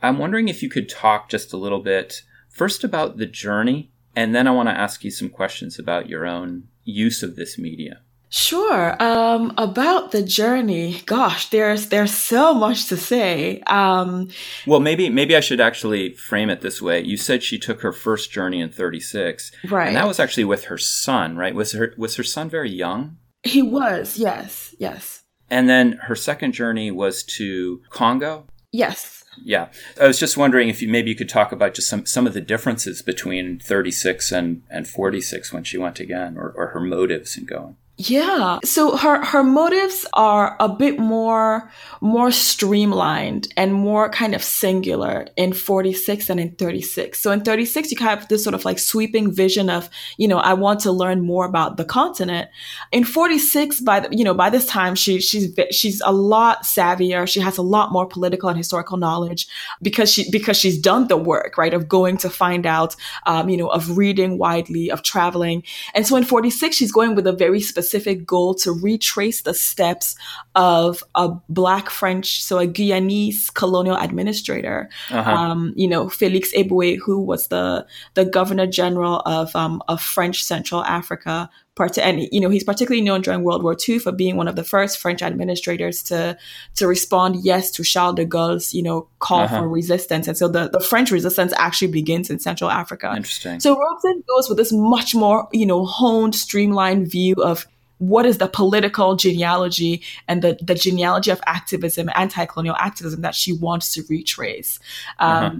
I'm 0.02 0.18
wondering 0.18 0.48
if 0.48 0.62
you 0.62 0.68
could 0.68 0.88
talk 0.88 1.28
just 1.28 1.52
a 1.52 1.56
little 1.56 1.80
bit 1.80 2.22
first 2.48 2.84
about 2.84 3.16
the 3.18 3.26
journey, 3.26 3.90
and 4.14 4.34
then 4.34 4.46
I 4.46 4.52
want 4.52 4.68
to 4.68 4.78
ask 4.78 5.04
you 5.04 5.10
some 5.10 5.28
questions 5.28 5.78
about 5.78 6.08
your 6.08 6.26
own 6.26 6.68
use 6.84 7.22
of 7.22 7.36
this 7.36 7.58
media. 7.58 8.00
Sure. 8.30 9.02
Um, 9.02 9.54
about 9.56 10.10
the 10.10 10.22
journey, 10.22 11.00
gosh, 11.06 11.48
there's 11.48 11.86
there's 11.86 12.12
so 12.12 12.52
much 12.52 12.86
to 12.88 12.96
say. 12.96 13.60
Um, 13.62 14.28
well, 14.66 14.80
maybe 14.80 15.08
maybe 15.08 15.34
I 15.34 15.40
should 15.40 15.60
actually 15.60 16.12
frame 16.12 16.50
it 16.50 16.60
this 16.60 16.82
way. 16.82 17.02
You 17.02 17.16
said 17.16 17.42
she 17.42 17.58
took 17.58 17.80
her 17.80 17.92
first 17.92 18.30
journey 18.30 18.60
in 18.60 18.70
36, 18.70 19.52
right? 19.70 19.88
And 19.88 19.96
that 19.96 20.06
was 20.06 20.20
actually 20.20 20.44
with 20.44 20.64
her 20.64 20.76
son, 20.76 21.36
right? 21.36 21.54
Was 21.54 21.72
her 21.72 21.94
was 21.96 22.16
her 22.16 22.22
son 22.22 22.50
very 22.50 22.70
young? 22.70 23.16
He 23.44 23.62
was. 23.62 24.18
Yes. 24.18 24.74
Yes. 24.78 25.22
And 25.48 25.68
then 25.68 25.92
her 26.02 26.16
second 26.16 26.52
journey 26.52 26.90
was 26.90 27.22
to 27.22 27.80
Congo. 27.88 28.46
Yes. 28.72 29.17
Yeah, 29.44 29.68
I 30.00 30.06
was 30.06 30.18
just 30.18 30.36
wondering 30.36 30.68
if 30.68 30.82
you 30.82 30.88
maybe 30.88 31.10
you 31.10 31.16
could 31.16 31.28
talk 31.28 31.52
about 31.52 31.74
just 31.74 31.88
some 31.88 32.06
some 32.06 32.26
of 32.26 32.34
the 32.34 32.40
differences 32.40 33.02
between 33.02 33.58
36 33.58 34.32
and 34.32 34.62
and 34.70 34.86
46 34.86 35.52
when 35.52 35.64
she 35.64 35.78
went 35.78 36.00
again, 36.00 36.36
or, 36.36 36.50
or 36.50 36.68
her 36.68 36.80
motives 36.80 37.36
in 37.36 37.44
going. 37.44 37.76
Yeah. 38.00 38.60
So 38.64 38.96
her 38.96 39.24
her 39.24 39.42
motives 39.42 40.06
are 40.12 40.56
a 40.60 40.68
bit 40.68 41.00
more 41.00 41.68
more 42.00 42.30
streamlined 42.30 43.52
and 43.56 43.74
more 43.74 44.08
kind 44.08 44.36
of 44.36 44.42
singular 44.44 45.26
in 45.36 45.52
46 45.52 46.30
and 46.30 46.38
in 46.38 46.52
36. 46.52 47.20
So 47.20 47.32
in 47.32 47.40
36 47.40 47.90
you 47.90 47.96
kind 47.96 48.12
of 48.12 48.20
have 48.20 48.28
this 48.28 48.44
sort 48.44 48.54
of 48.54 48.64
like 48.64 48.78
sweeping 48.78 49.32
vision 49.32 49.68
of, 49.68 49.90
you 50.16 50.28
know, 50.28 50.38
I 50.38 50.54
want 50.54 50.78
to 50.82 50.92
learn 50.92 51.22
more 51.22 51.44
about 51.44 51.76
the 51.76 51.84
continent. 51.84 52.48
In 52.92 53.02
46 53.02 53.80
by 53.80 53.98
the, 53.98 54.16
you 54.16 54.22
know, 54.22 54.34
by 54.34 54.48
this 54.48 54.66
time 54.66 54.94
she 54.94 55.20
she's 55.20 55.52
she's 55.72 56.00
a 56.02 56.12
lot 56.12 56.62
savvier. 56.62 57.26
She 57.26 57.40
has 57.40 57.58
a 57.58 57.62
lot 57.62 57.90
more 57.90 58.06
political 58.06 58.48
and 58.48 58.56
historical 58.56 58.96
knowledge 58.96 59.48
because 59.82 60.12
she 60.12 60.30
because 60.30 60.56
she's 60.56 60.78
done 60.78 61.08
the 61.08 61.16
work, 61.16 61.58
right, 61.58 61.74
of 61.74 61.88
going 61.88 62.16
to 62.18 62.30
find 62.30 62.64
out 62.64 62.94
um, 63.26 63.48
you 63.48 63.56
know, 63.56 63.70
of 63.70 63.98
reading 63.98 64.38
widely, 64.38 64.88
of 64.88 65.02
traveling. 65.02 65.64
And 65.94 66.06
so 66.06 66.14
in 66.14 66.22
46 66.22 66.76
she's 66.76 66.92
going 66.92 67.16
with 67.16 67.26
a 67.26 67.32
very 67.32 67.60
specific 67.60 67.87
specific 67.88 68.26
goal 68.26 68.54
to 68.54 68.72
retrace 68.72 69.42
the 69.42 69.54
steps 69.54 70.14
of 70.54 71.02
a 71.14 71.30
Black 71.48 71.88
French, 71.88 72.42
so 72.42 72.58
a 72.58 72.66
Guyanese 72.66 73.52
colonial 73.54 73.96
administrator, 73.96 74.90
uh-huh. 75.10 75.30
um, 75.30 75.72
you 75.76 75.88
know, 75.88 76.08
Felix 76.08 76.52
Eboue, 76.52 76.98
who 76.98 77.20
was 77.20 77.48
the 77.48 77.86
the 78.14 78.24
Governor 78.24 78.66
General 78.66 79.20
of 79.20 79.54
um, 79.56 79.82
of 79.88 80.02
French 80.02 80.44
Central 80.44 80.84
Africa 80.84 81.48
and 81.96 82.28
you 82.32 82.40
know 82.40 82.48
he's 82.48 82.64
particularly 82.64 83.00
known 83.00 83.20
during 83.20 83.42
World 83.42 83.62
War 83.62 83.76
II 83.88 83.98
for 83.98 84.12
being 84.12 84.36
one 84.36 84.48
of 84.48 84.56
the 84.56 84.64
first 84.64 84.98
French 84.98 85.22
administrators 85.22 86.02
to 86.04 86.36
to 86.74 86.86
respond 86.86 87.44
yes 87.44 87.70
to 87.72 87.84
Charles 87.84 88.16
de 88.16 88.24
Gaulle's 88.24 88.74
you 88.74 88.82
know 88.82 89.08
call 89.18 89.40
uh-huh. 89.40 89.60
for 89.60 89.68
resistance, 89.68 90.28
and 90.28 90.36
so 90.36 90.48
the, 90.48 90.68
the 90.70 90.80
French 90.80 91.10
resistance 91.10 91.52
actually 91.56 91.92
begins 91.92 92.30
in 92.30 92.38
Central 92.38 92.70
Africa. 92.70 93.12
Interesting. 93.16 93.60
So 93.60 93.78
Robeson 93.78 94.24
goes 94.28 94.48
with 94.48 94.58
this 94.58 94.72
much 94.72 95.14
more 95.14 95.48
you 95.52 95.66
know 95.66 95.84
honed, 95.84 96.34
streamlined 96.34 97.10
view 97.10 97.34
of 97.34 97.66
what 97.98 98.26
is 98.26 98.38
the 98.38 98.48
political 98.48 99.16
genealogy 99.16 100.02
and 100.26 100.42
the, 100.42 100.58
the 100.62 100.74
genealogy 100.74 101.30
of 101.30 101.40
activism, 101.46 102.10
anti-colonial 102.14 102.76
activism 102.76 103.22
that 103.22 103.34
she 103.34 103.52
wants 103.52 103.92
to 103.94 104.02
retrace. 104.08 104.78
Um, 105.18 105.30
uh-huh. 105.30 105.56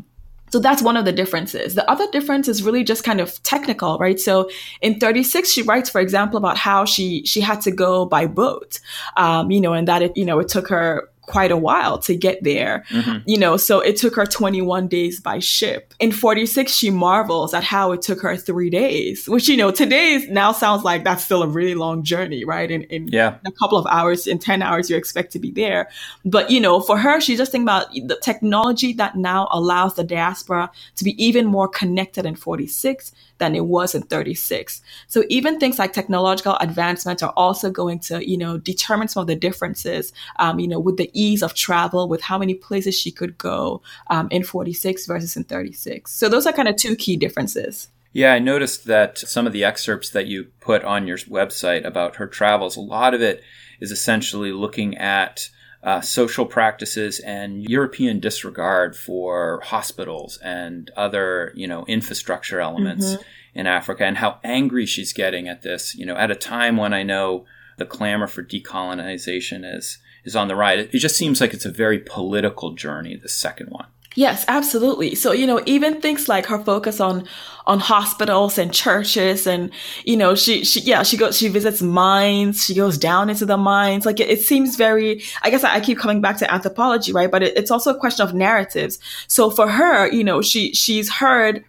So 0.51 0.59
that's 0.59 0.83
one 0.83 0.97
of 0.97 1.05
the 1.05 1.13
differences. 1.13 1.75
The 1.75 1.89
other 1.91 2.11
difference 2.11 2.49
is 2.49 2.63
really 2.63 2.83
just 2.83 3.05
kind 3.05 3.21
of 3.21 3.43
technical, 3.43 3.99
right? 3.99 4.19
So 4.19 4.49
in 4.81 4.99
36, 4.99 5.49
she 5.51 5.63
writes, 5.63 5.91
for 5.91 6.01
example, 6.01 6.39
about 6.39 6.57
how 6.57 6.85
she 6.85 7.23
she 7.27 7.41
had 7.41 7.61
to 7.63 7.71
go 7.71 8.07
by 8.07 8.27
boat, 8.27 8.81
um, 9.17 9.51
you 9.51 9.61
know, 9.61 9.75
and 9.75 9.87
that 9.89 10.01
it 10.03 10.17
you 10.17 10.25
know 10.25 10.39
it 10.39 10.49
took 10.49 10.69
her 10.69 11.11
quite 11.29 11.53
a 11.53 11.57
while 11.57 11.99
to 11.99 12.17
get 12.17 12.43
there. 12.43 12.85
Mm-hmm. 12.91 13.19
You 13.27 13.39
know, 13.39 13.57
so 13.57 13.81
it 13.81 13.97
took 13.97 14.17
her 14.17 14.27
21 14.27 14.89
days 14.89 15.21
by 15.21 15.39
ship. 15.39 15.95
In 16.01 16.11
46, 16.11 16.73
she 16.73 16.91
marvels 16.91 17.55
at 17.55 17.63
how 17.63 17.93
it 17.93 18.03
took 18.03 18.21
her 18.23 18.37
three 18.37 18.71
days, 18.71 19.29
which, 19.29 19.49
you 19.49 19.57
know, 19.57 19.71
today 19.71 20.27
now 20.31 20.53
sounds 20.53 20.83
like 20.83 21.05
that's 21.05 21.25
still 21.25 21.43
a 21.43 21.49
really 21.49 21.75
long 21.75 22.03
journey, 22.03 22.45
right? 22.45 22.71
In, 22.71 22.83
in 22.85 23.09
yeah. 23.09 23.37
a 23.47 23.53
couple 23.53 23.79
of 23.79 23.87
hours, 23.87 24.27
in 24.27 24.39
10 24.39 24.63
hours, 24.63 24.91
you 24.91 24.97
expect 24.97 25.33
to 25.33 25.39
be 25.39 25.51
there. 25.51 25.89
But, 26.25 26.51
you 26.51 26.61
know, 26.61 26.81
for 26.81 26.99
her, 26.99 27.21
she's 27.21 27.39
just 27.39 27.53
thinking 27.53 27.67
about 27.67 27.93
the 27.93 28.19
technology 28.23 28.93
that 28.95 29.17
now 29.17 29.49
allows 29.51 29.95
the 29.95 30.05
diaspora 30.05 30.71
to 30.97 31.05
be 31.05 31.23
even 31.23 31.47
more 31.47 31.69
connected 31.69 32.27
in 32.27 32.35
46 32.35 33.13
than 33.39 33.55
it 33.55 33.67
was 33.67 33.95
in 33.95 34.03
36. 34.03 34.83
So 35.07 35.25
even 35.29 35.59
things 35.59 35.79
like 35.79 35.93
technological 35.93 36.57
advancements 36.57 37.23
are 37.23 37.33
also 37.37 37.71
going 37.71 38.01
to, 38.01 38.29
you 38.29 38.37
know, 38.37 38.59
determine 38.59 39.09
some 39.09 39.23
of 39.23 39.27
the 39.27 39.37
differences, 39.37 40.13
um, 40.39 40.59
you 40.59 40.69
know, 40.69 40.79
with 40.81 40.97
the 40.97 41.11
ease 41.13 41.43
of 41.43 41.55
travel, 41.55 42.09
with 42.09 42.21
how 42.21 42.39
many 42.39 42.55
places 42.55 42.95
she 42.95 43.11
could 43.11 43.39
go 43.39 43.81
um, 44.09 44.29
in 44.31 44.43
46 44.43 45.07
versus 45.07 45.37
in 45.37 45.45
36. 45.45 46.11
So 46.13 46.29
those 46.29 46.47
are 46.47 46.53
kind 46.53 46.69
of 46.69 46.77
two 46.77 46.97
key 46.97 47.17
differences. 47.17 47.89
Yeah, 48.13 48.33
I 48.33 48.39
noticed 48.39 48.87
that 48.87 49.19
some 49.19 49.47
of 49.47 49.53
the 49.53 49.65
excerpts 49.65 50.11
that 50.11 50.27
you 50.27 50.47
put 50.61 50.83
on 50.83 51.07
your 51.07 51.19
website 51.19 51.85
about 51.85 52.17
her 52.17 52.27
travels, 52.27 52.77
a 52.77 52.81
lot 52.81 53.15
of 53.15 53.23
it 53.23 53.43
is 53.81 53.91
essentially 53.91 54.51
looking 54.51 54.97
at 54.97 55.51
uh, 55.83 56.01
social 56.01 56.45
practices 56.45 57.21
and 57.21 57.69
European 57.69 58.19
disregard 58.21 58.97
for 58.97 59.61
hospitals 59.65 60.39
and 60.39 60.91
other, 60.97 61.53
you 61.55 61.67
know, 61.67 61.85
infrastructure 61.87 62.61
elements 62.61 63.13
mm-hmm. 63.13 63.23
in 63.59 63.67
Africa 63.67 64.05
and 64.05 64.19
how 64.19 64.39
angry 64.43 64.87
she's 64.87 65.13
getting 65.13 65.49
at 65.49 65.63
this, 65.63 65.95
you 65.95 66.05
know, 66.05 66.17
at 66.17 66.31
a 66.31 66.35
time 66.35 66.77
when 66.77 66.93
I 66.93 67.03
know 67.03 67.45
the 67.77 67.87
clamor 67.87 68.27
for 68.27 68.43
decolonization 68.43 69.65
is 69.65 69.99
is 70.25 70.35
on 70.35 70.49
the 70.49 70.57
rise. 70.57 70.81
It, 70.81 70.95
it 70.95 70.99
just 70.99 71.17
seems 71.17 71.41
like 71.41 71.55
it's 71.55 71.65
a 71.65 71.71
very 71.71 72.01
political 72.01 72.73
journey, 72.73 73.17
the 73.17 73.29
second 73.29 73.69
one. 73.69 73.87
Yes, 74.19 74.45
absolutely. 74.49 75.15
So, 75.15 75.31
you 75.31 75.47
know, 75.47 75.63
even 75.65 76.01
things 76.01 76.29
like 76.29 76.47
her 76.47 76.59
focus 76.59 76.99
on 76.99 77.25
on 77.69 77.79
hospitals 77.79 78.59
and 78.59 78.75
churches 78.75 79.47
and 79.47 79.71
you 80.05 80.17
know, 80.17 80.35
she 80.35 80.65
she 80.65 80.81
yeah, 80.81 81.05
she 81.05 81.17
goes 81.17 81.39
she 81.39 81.47
visits 81.47 81.81
mines, 81.81 82.65
she 82.65 82.75
goes 82.75 82.99
down 82.99 83.31
into 83.31 83.47
the 83.47 83.57
mines. 83.57 84.05
Like 84.05 84.19
it, 84.19 84.29
it 84.29 84.41
seems 84.41 84.75
very 84.75 85.23
I 85.43 85.51
guess 85.51 85.63
I, 85.63 85.75
I, 85.77 85.81
keep 85.81 85.99
coming 85.99 86.21
back 86.21 86.37
to 86.39 86.53
anthropology, 86.53 87.13
right? 87.13 87.31
But 87.31 87.45
it, 87.45 87.57
it's 87.57 87.71
also 87.71 87.95
a 87.95 88.01
question 88.01 88.27
of 88.27 88.35
narratives. 88.35 88.99
So 89.29 89.51
for 89.51 89.69
her, 89.69 90.11
you 90.11 90.25
know, 90.25 90.43
she 90.43 90.75
she's 90.75 91.09
heard 91.09 91.65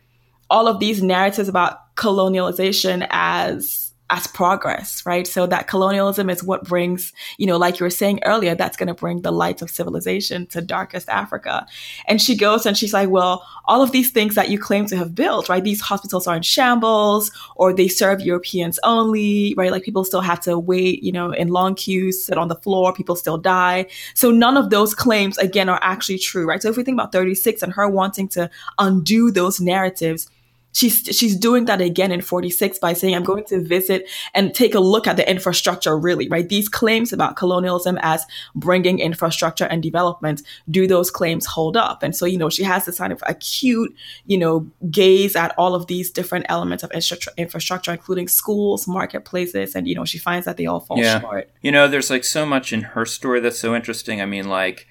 all 0.49 0.67
of 0.67 0.79
these 0.79 1.03
narratives 1.03 1.49
about 1.49 1.95
colonialization 1.97 3.05
as 3.11 3.78
as 4.09 4.25
progress, 4.27 5.05
right? 5.05 5.27
So 5.27 5.45
that 5.47 5.67
colonialism 5.67 6.29
is 6.29 6.43
what 6.43 6.63
brings, 6.63 7.13
you 7.37 7.45
know, 7.45 7.57
like 7.57 7.79
you 7.79 7.83
were 7.83 7.91
saying 7.91 8.19
earlier, 8.23 8.55
that's 8.55 8.75
going 8.75 8.87
to 8.87 8.93
bring 8.93 9.21
the 9.21 9.31
light 9.31 9.61
of 9.61 9.69
civilization 9.69 10.47
to 10.47 10.61
darkest 10.61 11.07
Africa. 11.09 11.67
And 12.07 12.21
she 12.21 12.35
goes 12.35 12.65
and 12.65 12.75
she's 12.75 12.93
like, 12.93 13.09
well, 13.09 13.45
all 13.65 13.83
of 13.83 13.91
these 13.91 14.09
things 14.09 14.35
that 14.35 14.49
you 14.49 14.57
claim 14.57 14.87
to 14.87 14.97
have 14.97 15.13
built, 15.13 15.47
right? 15.47 15.63
These 15.63 15.81
hospitals 15.81 16.25
are 16.25 16.35
in 16.35 16.41
shambles 16.41 17.31
or 17.55 17.71
they 17.71 17.87
serve 17.87 18.21
Europeans 18.21 18.79
only, 18.83 19.53
right? 19.55 19.71
Like 19.71 19.83
people 19.83 20.03
still 20.03 20.21
have 20.21 20.39
to 20.41 20.57
wait, 20.57 21.03
you 21.03 21.11
know, 21.11 21.31
in 21.31 21.49
long 21.49 21.75
queues, 21.75 22.23
sit 22.23 22.37
on 22.37 22.47
the 22.47 22.55
floor, 22.55 22.93
people 22.93 23.15
still 23.15 23.37
die. 23.37 23.85
So 24.15 24.31
none 24.31 24.57
of 24.57 24.71
those 24.71 24.95
claims, 24.95 25.37
again, 25.37 25.69
are 25.69 25.79
actually 25.83 26.17
true, 26.17 26.47
right? 26.47 26.61
So 26.61 26.69
if 26.69 26.77
we 26.77 26.83
think 26.83 26.95
about 26.95 27.11
36 27.11 27.61
and 27.61 27.73
her 27.73 27.87
wanting 27.87 28.27
to 28.29 28.49
undo 28.79 29.29
those 29.29 29.59
narratives, 29.61 30.29
she's 30.71 31.01
she's 31.11 31.35
doing 31.35 31.65
that 31.65 31.81
again 31.81 32.11
in 32.11 32.21
46 32.21 32.79
by 32.79 32.93
saying 32.93 33.15
i'm 33.15 33.23
going 33.23 33.43
to 33.45 33.61
visit 33.61 34.07
and 34.33 34.53
take 34.53 34.73
a 34.73 34.79
look 34.79 35.07
at 35.07 35.17
the 35.17 35.29
infrastructure 35.29 35.97
really 35.97 36.29
right? 36.29 36.47
These 36.47 36.69
claims 36.69 37.11
about 37.11 37.35
colonialism 37.35 37.97
as 38.01 38.25
bringing 38.55 38.99
infrastructure 38.99 39.65
and 39.65 39.83
development 39.83 40.41
do 40.69 40.87
those 40.87 41.11
claims 41.11 41.45
hold 41.45 41.75
up? 41.75 42.03
And 42.03 42.15
so 42.15 42.25
you 42.25 42.37
know 42.37 42.49
she 42.49 42.63
has 42.63 42.85
this 42.85 42.97
kind 42.97 43.11
of 43.11 43.23
acute 43.27 43.93
you 44.25 44.37
know 44.37 44.67
gaze 44.89 45.35
at 45.35 45.53
all 45.57 45.75
of 45.75 45.87
these 45.87 46.11
different 46.11 46.45
elements 46.49 46.83
of 46.83 46.91
infrastructure 46.91 47.91
including 47.91 48.27
schools 48.27 48.87
marketplaces 48.87 49.75
and 49.75 49.87
you 49.87 49.95
know 49.95 50.05
she 50.05 50.17
finds 50.17 50.45
that 50.45 50.57
they 50.57 50.65
all 50.65 50.79
fall 50.79 50.97
yeah. 50.97 51.19
short. 51.19 51.49
You 51.61 51.71
know 51.71 51.87
there's 51.87 52.09
like 52.09 52.23
so 52.23 52.45
much 52.45 52.71
in 52.71 52.81
her 52.81 53.05
story 53.05 53.39
that's 53.39 53.59
so 53.59 53.75
interesting. 53.75 54.21
I 54.21 54.25
mean 54.25 54.47
like 54.47 54.87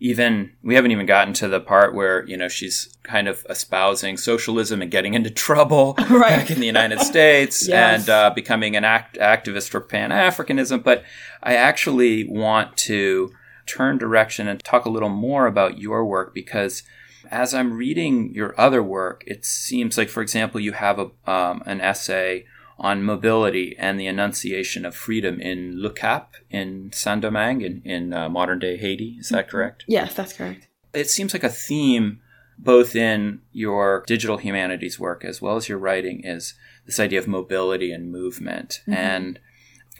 even 0.00 0.50
we 0.62 0.74
haven't 0.74 0.90
even 0.90 1.04
gotten 1.04 1.34
to 1.34 1.46
the 1.46 1.60
part 1.60 1.94
where 1.94 2.26
you 2.26 2.36
know 2.36 2.48
she's 2.48 2.96
kind 3.02 3.28
of 3.28 3.46
espousing 3.50 4.16
socialism 4.16 4.80
and 4.80 4.90
getting 4.90 5.14
into 5.14 5.30
trouble 5.30 5.94
right. 6.10 6.30
back 6.30 6.50
in 6.50 6.58
the 6.58 6.66
United 6.66 7.00
States 7.00 7.68
yes. 7.68 8.00
and 8.00 8.10
uh, 8.10 8.30
becoming 8.30 8.74
an 8.76 8.84
act- 8.84 9.18
activist 9.18 9.68
for 9.68 9.80
Pan 9.80 10.10
Africanism. 10.10 10.82
But 10.82 11.04
I 11.42 11.54
actually 11.54 12.24
want 12.24 12.76
to 12.78 13.32
turn 13.66 13.98
direction 13.98 14.48
and 14.48 14.62
talk 14.64 14.86
a 14.86 14.90
little 14.90 15.10
more 15.10 15.46
about 15.46 15.78
your 15.78 16.04
work 16.04 16.34
because 16.34 16.82
as 17.30 17.54
I'm 17.54 17.74
reading 17.74 18.34
your 18.34 18.58
other 18.58 18.82
work, 18.82 19.22
it 19.26 19.44
seems 19.44 19.96
like, 19.96 20.08
for 20.08 20.20
example, 20.20 20.60
you 20.60 20.72
have 20.72 20.98
a, 20.98 21.30
um, 21.30 21.62
an 21.66 21.80
essay 21.80 22.46
on 22.80 23.04
mobility 23.04 23.76
and 23.78 24.00
the 24.00 24.06
enunciation 24.06 24.86
of 24.86 24.96
freedom 24.96 25.38
in 25.40 25.80
Le 25.80 25.90
Cap 25.90 26.34
in 26.50 26.90
Saint 26.92 27.20
Domingue 27.20 27.60
in, 27.60 27.82
in 27.84 28.12
uh, 28.12 28.28
modern 28.28 28.58
day 28.58 28.76
Haiti. 28.78 29.16
Is 29.20 29.28
that 29.28 29.46
mm-hmm. 29.46 29.50
correct? 29.50 29.84
Yes, 29.86 30.14
that's 30.14 30.32
correct. 30.32 30.66
It 30.94 31.10
seems 31.10 31.34
like 31.34 31.44
a 31.44 31.50
theme 31.50 32.20
both 32.58 32.96
in 32.96 33.40
your 33.52 34.02
digital 34.06 34.38
humanities 34.38 34.98
work 34.98 35.24
as 35.24 35.40
well 35.40 35.56
as 35.56 35.68
your 35.68 35.78
writing 35.78 36.24
is 36.24 36.54
this 36.86 36.98
idea 36.98 37.18
of 37.18 37.28
mobility 37.28 37.92
and 37.92 38.10
movement. 38.10 38.80
Mm-hmm. 38.82 38.94
And 38.94 39.40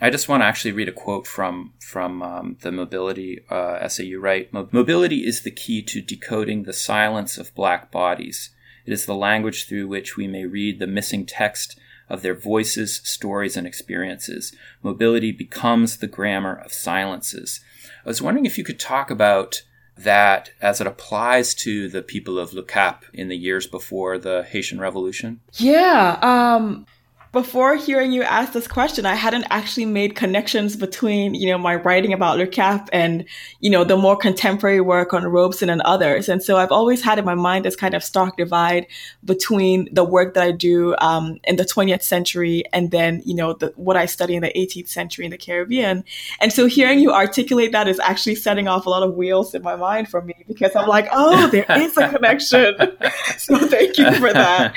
I 0.00 0.08
just 0.10 0.28
want 0.28 0.42
to 0.42 0.46
actually 0.46 0.72
read 0.72 0.88
a 0.88 0.92
quote 0.92 1.26
from 1.26 1.74
from 1.80 2.22
um, 2.22 2.56
the 2.62 2.72
mobility 2.72 3.40
uh, 3.50 3.78
essay 3.80 4.04
you 4.04 4.20
write. 4.20 4.52
Mobility 4.52 5.26
is 5.26 5.42
the 5.42 5.50
key 5.50 5.82
to 5.82 6.00
decoding 6.00 6.62
the 6.62 6.72
silence 6.72 7.36
of 7.36 7.54
black 7.54 7.90
bodies. 7.92 8.50
It 8.86 8.92
is 8.92 9.04
the 9.04 9.14
language 9.14 9.68
through 9.68 9.88
which 9.88 10.16
we 10.16 10.26
may 10.26 10.46
read 10.46 10.78
the 10.78 10.86
missing 10.86 11.26
text 11.26 11.78
of 12.10 12.22
their 12.22 12.34
voices, 12.34 13.00
stories, 13.04 13.56
and 13.56 13.66
experiences. 13.66 14.54
Mobility 14.82 15.32
becomes 15.32 15.98
the 15.98 16.06
grammar 16.06 16.54
of 16.54 16.72
silences. 16.72 17.60
I 18.04 18.08
was 18.08 18.20
wondering 18.20 18.44
if 18.44 18.58
you 18.58 18.64
could 18.64 18.80
talk 18.80 19.10
about 19.10 19.62
that 19.96 20.50
as 20.60 20.80
it 20.80 20.86
applies 20.86 21.54
to 21.54 21.88
the 21.88 22.02
people 22.02 22.38
of 22.38 22.52
Le 22.52 22.62
Cap 22.62 23.04
in 23.12 23.28
the 23.28 23.36
years 23.36 23.66
before 23.66 24.18
the 24.18 24.42
Haitian 24.42 24.80
Revolution? 24.80 25.40
Yeah. 25.54 26.18
Um, 26.22 26.86
before 27.32 27.76
hearing 27.76 28.10
you 28.10 28.22
ask 28.22 28.52
this 28.52 28.66
question, 28.66 29.06
I 29.06 29.14
hadn't 29.14 29.46
actually 29.50 29.86
made 29.86 30.16
connections 30.16 30.74
between, 30.74 31.34
you 31.34 31.48
know, 31.48 31.58
my 31.58 31.76
writing 31.76 32.12
about 32.12 32.38
Le 32.38 32.46
Cap 32.46 32.88
and, 32.92 33.24
you 33.60 33.70
know, 33.70 33.84
the 33.84 33.96
more 33.96 34.16
contemporary 34.16 34.80
work 34.80 35.14
on 35.14 35.24
Robeson 35.24 35.70
and 35.70 35.80
others. 35.82 36.28
And 36.28 36.42
so 36.42 36.56
I've 36.56 36.72
always 36.72 37.02
had 37.02 37.20
in 37.20 37.24
my 37.24 37.36
mind 37.36 37.64
this 37.64 37.76
kind 37.76 37.94
of 37.94 38.02
stark 38.02 38.36
divide 38.36 38.88
between 39.24 39.88
the 39.94 40.02
work 40.02 40.34
that 40.34 40.42
I 40.42 40.50
do 40.50 40.96
um, 40.98 41.38
in 41.44 41.54
the 41.54 41.64
20th 41.64 42.02
century 42.02 42.64
and 42.72 42.90
then, 42.90 43.22
you 43.24 43.34
know, 43.34 43.52
the, 43.52 43.72
what 43.76 43.96
I 43.96 44.06
study 44.06 44.34
in 44.34 44.42
the 44.42 44.52
18th 44.56 44.88
century 44.88 45.24
in 45.24 45.30
the 45.30 45.38
Caribbean. 45.38 46.04
And 46.40 46.52
so 46.52 46.66
hearing 46.66 46.98
you 46.98 47.12
articulate 47.12 47.70
that 47.70 47.86
is 47.86 48.00
actually 48.00 48.34
setting 48.34 48.66
off 48.66 48.86
a 48.86 48.90
lot 48.90 49.04
of 49.04 49.14
wheels 49.14 49.54
in 49.54 49.62
my 49.62 49.76
mind 49.76 50.08
for 50.08 50.20
me 50.20 50.34
because 50.48 50.74
I'm 50.74 50.88
like, 50.88 51.08
oh, 51.12 51.46
there 51.48 51.66
is 51.76 51.96
a 51.96 52.08
connection. 52.08 52.74
so 53.38 53.56
thank 53.68 53.98
you 53.98 54.12
for 54.14 54.32
that 54.32 54.74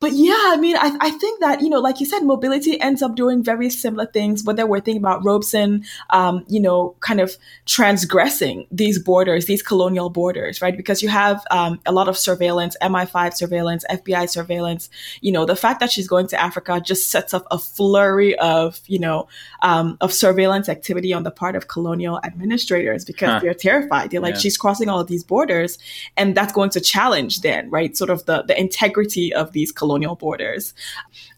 but 0.00 0.12
yeah, 0.12 0.34
I 0.36 0.58
mean, 0.58 0.76
I, 0.76 0.94
I 1.00 1.10
think 1.12 1.40
that, 1.40 1.62
you 1.62 1.70
know, 1.70 1.80
like 1.80 1.98
you 1.98 2.04
said, 2.04 2.20
mobility 2.24 2.78
ends 2.78 3.00
up 3.00 3.14
doing 3.14 3.42
very 3.42 3.70
similar 3.70 4.04
things, 4.04 4.44
whether 4.44 4.66
we're 4.66 4.80
thinking 4.80 5.00
about 5.00 5.24
Robeson, 5.24 5.82
um, 6.10 6.44
you 6.46 6.60
know, 6.60 6.94
kind 7.00 7.20
of 7.20 7.38
transgressing 7.64 8.66
these 8.70 8.98
borders, 8.98 9.46
these 9.46 9.62
colonial 9.62 10.10
borders, 10.10 10.60
right? 10.60 10.76
Because 10.76 11.02
you 11.02 11.08
have 11.08 11.42
um, 11.50 11.80
a 11.86 11.92
lot 11.92 12.06
of 12.06 12.18
surveillance, 12.18 12.76
MI5 12.82 13.32
surveillance, 13.32 13.82
FBI 13.88 14.28
surveillance. 14.28 14.90
You 15.22 15.32
know, 15.32 15.46
the 15.46 15.56
fact 15.56 15.80
that 15.80 15.90
she's 15.90 16.06
going 16.06 16.26
to 16.26 16.38
Africa 16.38 16.82
just 16.84 17.10
sets 17.10 17.32
up 17.32 17.46
a 17.50 17.58
flurry 17.58 18.38
of, 18.40 18.80
you 18.86 18.98
know, 18.98 19.26
um, 19.62 19.96
of 20.02 20.12
surveillance 20.12 20.68
activity 20.68 21.14
on 21.14 21.22
the 21.22 21.30
part 21.30 21.56
of 21.56 21.68
colonial 21.68 22.20
administrators 22.24 23.06
because 23.06 23.30
huh. 23.30 23.38
they're 23.40 23.54
terrified. 23.54 24.10
They're 24.10 24.20
like, 24.20 24.34
yeah. 24.34 24.40
she's 24.40 24.58
crossing 24.58 24.90
all 24.90 25.00
of 25.00 25.06
these 25.06 25.24
borders. 25.24 25.78
And 26.18 26.36
that's 26.36 26.52
going 26.52 26.70
to 26.70 26.80
challenge 26.80 27.40
then, 27.40 27.70
right? 27.70 27.96
Sort 27.96 28.10
of 28.10 28.26
the, 28.26 28.42
the 28.42 28.60
integrity 28.60 29.32
of 29.32 29.52
these 29.52 29.72
colonial 29.72 29.93
colonial 29.94 30.16
borders. 30.16 30.74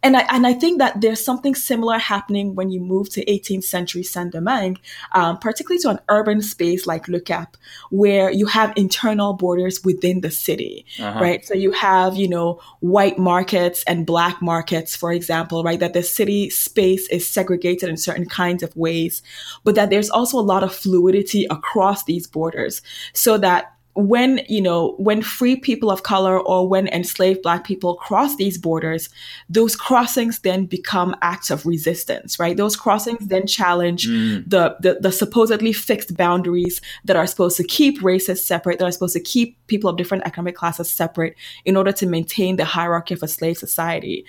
And 0.03 0.17
I, 0.17 0.27
and 0.31 0.47
I 0.47 0.55
think 0.55 0.79
that 0.79 1.01
there's 1.01 1.23
something 1.25 1.55
similar 1.55 1.99
happening 1.99 2.55
when 2.55 2.71
you 2.71 2.81
move 2.81 3.11
to 3.11 3.25
18th 3.25 3.65
century 3.65 4.03
Saint 4.03 4.33
Domingue, 4.33 4.79
um, 5.13 5.39
particularly 5.39 5.81
to 5.83 5.91
an 5.91 5.99
urban 6.09 6.41
space 6.41 6.87
like 6.87 7.09
Le 7.09 7.21
Cap, 7.21 7.57
where 7.91 8.31
you 8.31 8.47
have 8.47 8.73
internal 8.77 9.35
borders 9.35 9.85
within 9.85 10.21
the 10.21 10.31
city, 10.31 10.87
uh-huh. 10.99 11.21
right? 11.21 11.45
So 11.45 11.55
you 11.55 11.73
have, 11.73 12.17
you 12.17 12.29
know, 12.29 12.61
white 12.81 13.19
markets 13.19 13.85
and 13.87 14.07
black 14.07 14.41
markets, 14.41 14.97
for 14.97 15.13
example, 15.13 15.63
right? 15.63 15.81
That 15.81 15.93
the 15.93 16.03
city 16.03 16.51
space 16.51 17.09
is 17.09 17.29
segregated 17.29 17.89
in 17.89 17.97
certain 17.97 18.27
kinds 18.27 18.63
of 18.63 18.75
ways, 18.77 19.23
but 19.65 19.75
that 19.75 19.91
there's 19.91 20.11
also 20.11 20.39
a 20.39 20.41
lot 20.41 20.63
of 20.63 20.75
fluidity 20.75 21.47
across 21.51 22.05
these 22.05 22.27
borders 22.27 22.81
so 23.13 23.39
that 23.39 23.76
when 23.97 24.43
you 24.47 24.61
know 24.61 24.95
when 24.99 25.23
free 25.23 25.57
people 25.57 25.91
of 25.91 26.03
color 26.03 26.39
or 26.39 26.69
when 26.69 26.87
enslaved 26.89 27.41
black 27.43 27.65
people 27.65 27.95
cross 27.97 28.37
these 28.37 28.59
borders 28.59 29.09
those 29.49 29.75
crossings 29.75 30.41
then 30.41 30.67
become 30.67 31.17
acts 31.23 31.51
of 31.51 31.65
resistance 31.65 32.39
right 32.39 32.59
those 32.59 32.77
crossings 32.77 33.27
then 33.29 33.47
challenge 33.47 34.07
mm. 34.07 34.45
the, 34.47 34.77
the, 34.81 34.99
the 35.01 35.11
supposedly 35.11 35.73
fixed 35.73 36.15
boundaries 36.15 36.83
that 37.07 37.17
are 37.17 37.27
supposed 37.27 37.57
to 37.57 37.65
keep 37.65 38.03
races 38.03 38.45
separate 38.45 38.79
that 38.79 38.85
are 38.85 38.93
supposed 38.93 39.15
to 39.15 39.21
keep 39.21 39.57
people 39.67 39.89
of 39.89 39.97
different 39.97 40.25
economic 40.27 40.55
classes 40.55 40.91
separate 40.91 41.35
in 41.65 41.75
order 41.75 41.91
to 41.93 42.07
maintain 42.07 42.57
the 42.57 42.67
hierarchy 42.67 43.15
of 43.15 43.23
a 43.23 43.29
slave 43.29 43.57
society 43.57 44.27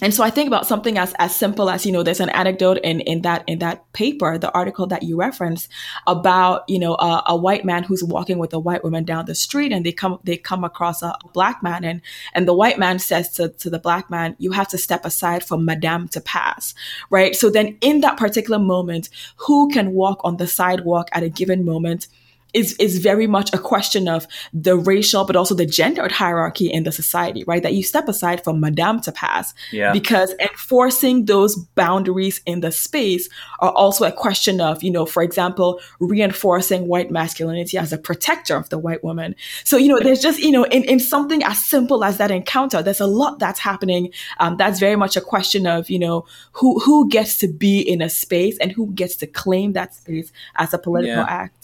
and 0.00 0.14
so 0.14 0.22
I 0.22 0.30
think 0.30 0.46
about 0.46 0.66
something 0.66 0.96
as, 0.96 1.12
as 1.18 1.34
simple 1.34 1.68
as, 1.68 1.84
you 1.84 1.90
know, 1.90 2.02
there's 2.02 2.20
an 2.20 2.28
anecdote 2.30 2.78
in, 2.84 3.00
in 3.00 3.22
that, 3.22 3.42
in 3.46 3.58
that 3.58 3.92
paper, 3.92 4.38
the 4.38 4.52
article 4.52 4.86
that 4.86 5.02
you 5.02 5.16
referenced 5.16 5.68
about, 6.06 6.62
you 6.68 6.78
know, 6.78 6.94
a, 6.94 7.22
a, 7.26 7.36
white 7.36 7.64
man 7.64 7.82
who's 7.82 8.04
walking 8.04 8.38
with 8.38 8.52
a 8.52 8.58
white 8.58 8.84
woman 8.84 9.04
down 9.04 9.26
the 9.26 9.34
street 9.34 9.72
and 9.72 9.84
they 9.84 9.92
come, 9.92 10.20
they 10.22 10.36
come 10.36 10.62
across 10.62 11.02
a, 11.02 11.08
a, 11.24 11.28
black 11.32 11.62
man 11.62 11.84
and, 11.84 12.00
and 12.32 12.46
the 12.46 12.54
white 12.54 12.78
man 12.78 12.98
says 12.98 13.30
to, 13.30 13.48
to 13.48 13.70
the 13.70 13.78
black 13.78 14.08
man, 14.08 14.36
you 14.38 14.52
have 14.52 14.68
to 14.68 14.78
step 14.78 15.04
aside 15.04 15.44
for 15.44 15.58
madame 15.58 16.06
to 16.08 16.20
pass, 16.20 16.74
right? 17.10 17.34
So 17.34 17.50
then 17.50 17.76
in 17.80 18.00
that 18.02 18.16
particular 18.16 18.58
moment, 18.58 19.08
who 19.36 19.68
can 19.70 19.92
walk 19.92 20.20
on 20.22 20.36
the 20.36 20.46
sidewalk 20.46 21.08
at 21.12 21.22
a 21.22 21.28
given 21.28 21.64
moment 21.64 22.06
is 22.54 22.74
is 22.74 22.98
very 22.98 23.26
much 23.26 23.52
a 23.52 23.58
question 23.58 24.08
of 24.08 24.26
the 24.52 24.76
racial 24.76 25.24
but 25.24 25.36
also 25.36 25.54
the 25.54 25.66
gendered 25.66 26.12
hierarchy 26.12 26.70
in 26.70 26.84
the 26.84 26.92
society, 26.92 27.44
right? 27.46 27.62
That 27.62 27.74
you 27.74 27.82
step 27.82 28.08
aside 28.08 28.42
from 28.44 28.60
Madame 28.60 29.00
to 29.02 29.12
pass. 29.12 29.54
Yeah. 29.72 29.92
Because 29.92 30.34
enforcing 30.40 31.26
those 31.26 31.56
boundaries 31.56 32.40
in 32.46 32.60
the 32.60 32.72
space 32.72 33.28
are 33.60 33.72
also 33.72 34.04
a 34.04 34.12
question 34.12 34.60
of, 34.60 34.82
you 34.82 34.90
know, 34.90 35.06
for 35.06 35.22
example, 35.22 35.80
reinforcing 36.00 36.88
white 36.88 37.10
masculinity 37.10 37.76
as 37.78 37.92
a 37.92 37.98
protector 37.98 38.56
of 38.56 38.68
the 38.68 38.78
white 38.78 39.04
woman. 39.04 39.34
So, 39.64 39.76
you 39.76 39.88
know, 39.88 40.00
there's 40.00 40.20
just, 40.20 40.38
you 40.38 40.52
know, 40.52 40.64
in, 40.64 40.84
in 40.84 41.00
something 41.00 41.42
as 41.42 41.64
simple 41.64 42.04
as 42.04 42.18
that 42.18 42.30
encounter, 42.30 42.82
there's 42.82 43.00
a 43.00 43.06
lot 43.06 43.38
that's 43.38 43.60
happening. 43.60 44.12
Um, 44.38 44.56
that's 44.56 44.78
very 44.78 44.96
much 44.96 45.16
a 45.16 45.20
question 45.20 45.66
of, 45.66 45.90
you 45.90 45.98
know, 45.98 46.24
who 46.52 46.78
who 46.80 47.08
gets 47.08 47.38
to 47.38 47.48
be 47.48 47.80
in 47.80 48.00
a 48.00 48.08
space 48.08 48.56
and 48.58 48.72
who 48.72 48.92
gets 48.92 49.16
to 49.16 49.26
claim 49.26 49.72
that 49.72 49.94
space 49.94 50.32
as 50.56 50.72
a 50.72 50.78
political 50.78 51.16
yeah. 51.16 51.26
act. 51.28 51.57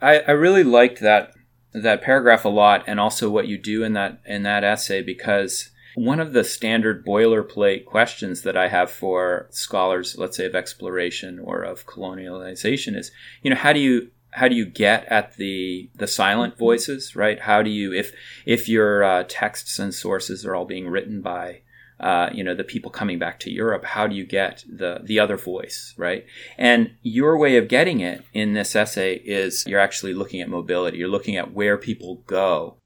I, 0.00 0.20
I 0.20 0.30
really 0.32 0.64
liked 0.64 1.00
that 1.00 1.32
that 1.72 2.02
paragraph 2.02 2.44
a 2.44 2.48
lot, 2.48 2.84
and 2.86 2.98
also 2.98 3.30
what 3.30 3.46
you 3.46 3.56
do 3.58 3.84
in 3.84 3.92
that 3.94 4.20
in 4.26 4.42
that 4.42 4.64
essay 4.64 5.02
because 5.02 5.70
one 5.94 6.20
of 6.20 6.32
the 6.32 6.44
standard 6.44 7.04
boilerplate 7.04 7.84
questions 7.84 8.42
that 8.42 8.56
I 8.56 8.68
have 8.68 8.90
for 8.90 9.48
scholars, 9.50 10.16
let's 10.16 10.36
say 10.36 10.46
of 10.46 10.54
exploration 10.54 11.38
or 11.38 11.62
of 11.62 11.86
colonialization, 11.86 12.96
is 12.96 13.10
you 13.42 13.50
know 13.50 13.56
how 13.56 13.72
do 13.72 13.80
you 13.80 14.10
how 14.32 14.48
do 14.48 14.54
you 14.54 14.66
get 14.66 15.04
at 15.06 15.36
the 15.36 15.90
the 15.94 16.06
silent 16.06 16.56
voices, 16.56 17.16
right? 17.16 17.40
How 17.40 17.62
do 17.62 17.70
you 17.70 17.92
if 17.92 18.12
if 18.46 18.68
your 18.68 19.02
uh, 19.02 19.24
texts 19.28 19.78
and 19.78 19.92
sources 19.92 20.44
are 20.44 20.54
all 20.54 20.64
being 20.64 20.88
written 20.88 21.20
by 21.20 21.62
uh, 22.00 22.30
you 22.32 22.42
know 22.42 22.54
the 22.54 22.64
people 22.64 22.90
coming 22.90 23.18
back 23.18 23.38
to 23.40 23.50
Europe. 23.50 23.84
How 23.84 24.06
do 24.06 24.14
you 24.14 24.24
get 24.24 24.64
the 24.68 25.00
the 25.02 25.20
other 25.20 25.36
voice, 25.36 25.94
right? 25.96 26.24
And 26.58 26.92
your 27.02 27.36
way 27.36 27.56
of 27.56 27.68
getting 27.68 28.00
it 28.00 28.24
in 28.32 28.54
this 28.54 28.74
essay 28.74 29.16
is 29.16 29.64
you're 29.66 29.80
actually 29.80 30.14
looking 30.14 30.40
at 30.40 30.48
mobility. 30.48 30.98
You're 30.98 31.08
looking 31.08 31.36
at 31.36 31.52
where 31.52 31.76
people 31.76 32.22
go. 32.26 32.76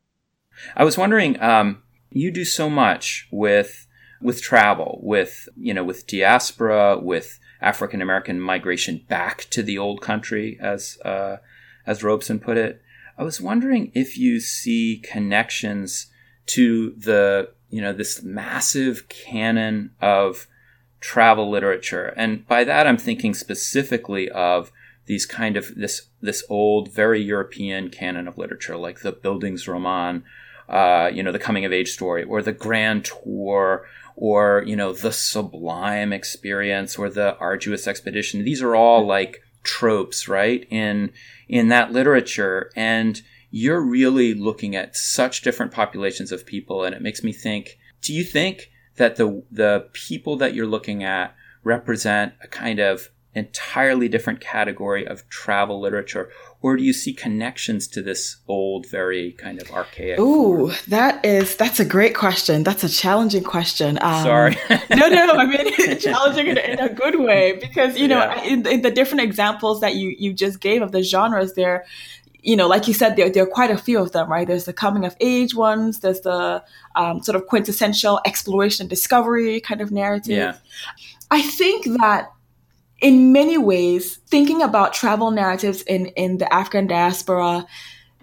I 0.77 0.85
was 0.85 0.99
wondering, 0.99 1.41
um, 1.41 1.83
you 2.11 2.31
do 2.31 2.45
so 2.45 2.69
much 2.69 3.29
with 3.31 3.87
with 4.21 4.43
travel, 4.43 5.01
with 5.03 5.49
you 5.57 5.73
know, 5.73 5.85
with 5.85 6.07
diaspora, 6.07 6.99
with 6.99 7.39
African 7.61 8.03
American 8.03 8.41
migration 8.41 9.05
back 9.09 9.47
to 9.51 9.63
the 9.63 9.79
old 9.79 10.01
country, 10.01 10.59
as 10.61 10.99
uh, 11.05 11.37
as 11.87 12.03
Robeson 12.03 12.41
put 12.41 12.57
it. 12.57 12.83
I 13.17 13.23
was 13.23 13.41
wondering 13.41 13.93
if 13.95 14.19
you 14.19 14.41
see 14.41 15.01
connections 15.05 16.09
to 16.47 16.91
the 16.97 17.54
you 17.71 17.81
know, 17.81 17.93
this 17.93 18.23
massive 18.23 19.09
canon 19.09 19.91
of 20.01 20.47
travel 21.01 21.51
literature. 21.51 22.15
And 22.17 22.47
by 22.47 22.65
that, 22.65 22.87
I'm 22.87 22.97
thinking 22.97 23.35
specifically 23.35 24.31
of 24.31 24.73
these 25.07 25.27
kind 25.27 25.57
of 25.57 25.75
this 25.75 26.09
this 26.21 26.43
old, 26.49 26.91
very 26.93 27.21
European 27.21 27.91
canon 27.91 28.27
of 28.27 28.39
literature, 28.39 28.77
like 28.77 29.01
the 29.01 29.13
Bildungsroman, 29.13 30.23
uh, 30.69 31.11
you 31.13 31.23
know, 31.23 31.33
the 31.33 31.39
coming 31.39 31.65
of 31.65 31.73
age 31.73 31.91
story, 31.91 32.25
or 32.25 32.41
the 32.41 32.53
Grand 32.53 33.05
Tour, 33.05 33.87
or 34.17 34.65
you 34.67 34.77
know, 34.77 34.93
the 34.93 35.13
Sublime 35.13 36.13
Experience, 36.13 36.97
or 36.97 37.11
the 37.11 37.37
Arduous 37.39 37.87
Expedition. 37.87 38.45
These 38.45 38.63
are 38.63 38.75
all 38.75 39.07
like 39.07 39.43
tropes, 39.63 40.27
right? 40.27 40.67
In 40.71 41.13
in 41.49 41.69
that 41.69 41.93
literature, 41.93 42.71
and 42.75 43.21
you're 43.57 43.81
really 43.81 44.35
looking 44.35 44.75
at 44.75 44.97
such 44.97 45.43
different 45.43 45.71
populations 45.71 46.33
of 46.33 46.45
people 46.45 46.83
and 46.83 46.93
it 46.93 47.01
makes 47.01 47.23
me 47.23 47.33
think 47.33 47.79
do 48.01 48.13
you 48.13 48.25
think 48.25 48.69
that 48.97 49.15
the 49.15 49.45
the 49.49 49.89
people 49.93 50.37
that 50.37 50.55
you're 50.55 50.67
looking 50.67 51.05
at 51.05 51.33
represent 51.63 52.33
a 52.43 52.49
kind 52.49 52.81
of 52.81 53.11
entirely 53.33 54.09
different 54.09 54.41
category 54.41 55.07
of 55.07 55.29
travel 55.29 55.81
literature 55.81 56.31
or 56.63 56.77
do 56.77 56.83
you 56.83 56.93
see 56.93 57.13
connections 57.13 57.87
to 57.87 58.03
this 58.03 58.39
old 58.49 58.87
very 58.87 59.31
kind 59.33 59.63
of 59.63 59.71
archaic 59.71 60.19
Ooh, 60.19 60.73
that 60.89 61.25
is 61.25 61.55
that's 61.55 61.79
a 61.79 61.85
great 61.85 62.15
question. 62.17 62.65
That's 62.65 62.83
a 62.83 62.89
challenging 62.89 63.45
question. 63.45 63.99
Um, 64.01 64.25
sorry. 64.25 64.57
no 64.91 65.09
no 65.09 65.33
i 65.33 65.47
mean 65.47 65.99
challenging 66.01 66.49
in, 66.49 66.59
in, 66.59 66.81
a 66.81 66.89
good 66.89 67.21
way 67.21 67.59
because 67.61 67.97
you 67.97 68.09
know 68.09 68.19
yeah. 68.19 68.43
in, 68.43 68.67
in, 68.67 68.83
the 68.83 68.91
different 68.91 69.23
examples 69.23 69.81
that 69.81 69.95
you 69.95 70.15
you 70.19 70.33
just 70.33 70.59
gave 70.61 70.83
of 70.83 70.91
the 70.91 71.03
genres 71.03 71.55
there 71.55 71.85
you 72.45 72.57
know, 72.57 72.69
like 72.69 72.87
you 72.87 72.93
said, 72.93 73.17
there, 73.17 73.31
there 73.31 73.43
are 73.43 73.47
quite 73.47 73.71
a 73.71 73.79
few 73.79 73.99
of 73.99 74.13
them, 74.13 74.31
right? 74.31 74.47
There's 74.47 74.67
the 74.67 74.73
coming 74.75 75.07
of 75.07 75.17
age 75.19 75.55
ones, 75.55 76.01
there's 76.01 76.21
the 76.21 76.63
um, 76.95 77.23
sort 77.23 77.37
of 77.37 77.47
quintessential 77.47 78.21
exploration 78.27 78.85
and 78.85 78.91
discovery 78.91 79.61
kind 79.61 79.81
of 79.81 79.91
narrative. 79.91 80.37
Yeah. 80.37 80.57
I 81.31 81.41
think 81.41 81.87
that 81.99 82.31
in 83.01 83.33
many 83.33 83.57
ways, 83.57 84.17
thinking 84.29 84.61
about 84.61 84.93
travel 84.93 85.31
narratives 85.31 85.83
in, 85.83 86.07
in 86.09 86.37
the 86.37 86.53
African 86.53 86.87
diaspora, 86.87 87.67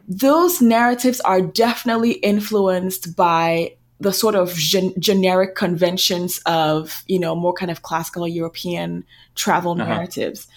those 0.08 0.62
narratives 0.62 1.20
are 1.22 1.42
definitely 1.42 2.12
influenced 2.12 3.16
by 3.16 3.76
the 4.02 4.14
sort 4.14 4.36
of 4.36 4.54
gen- 4.54 4.94
generic 5.00 5.56
conventions 5.56 6.40
of, 6.46 7.04
you 7.08 7.20
know, 7.20 7.36
more 7.36 7.54
kind 7.54 7.72
of 7.72 7.82
classical 7.82 8.28
European 8.28 9.04
travel 9.36 9.74
uh-huh. 9.74 9.86
narratives 9.86 10.48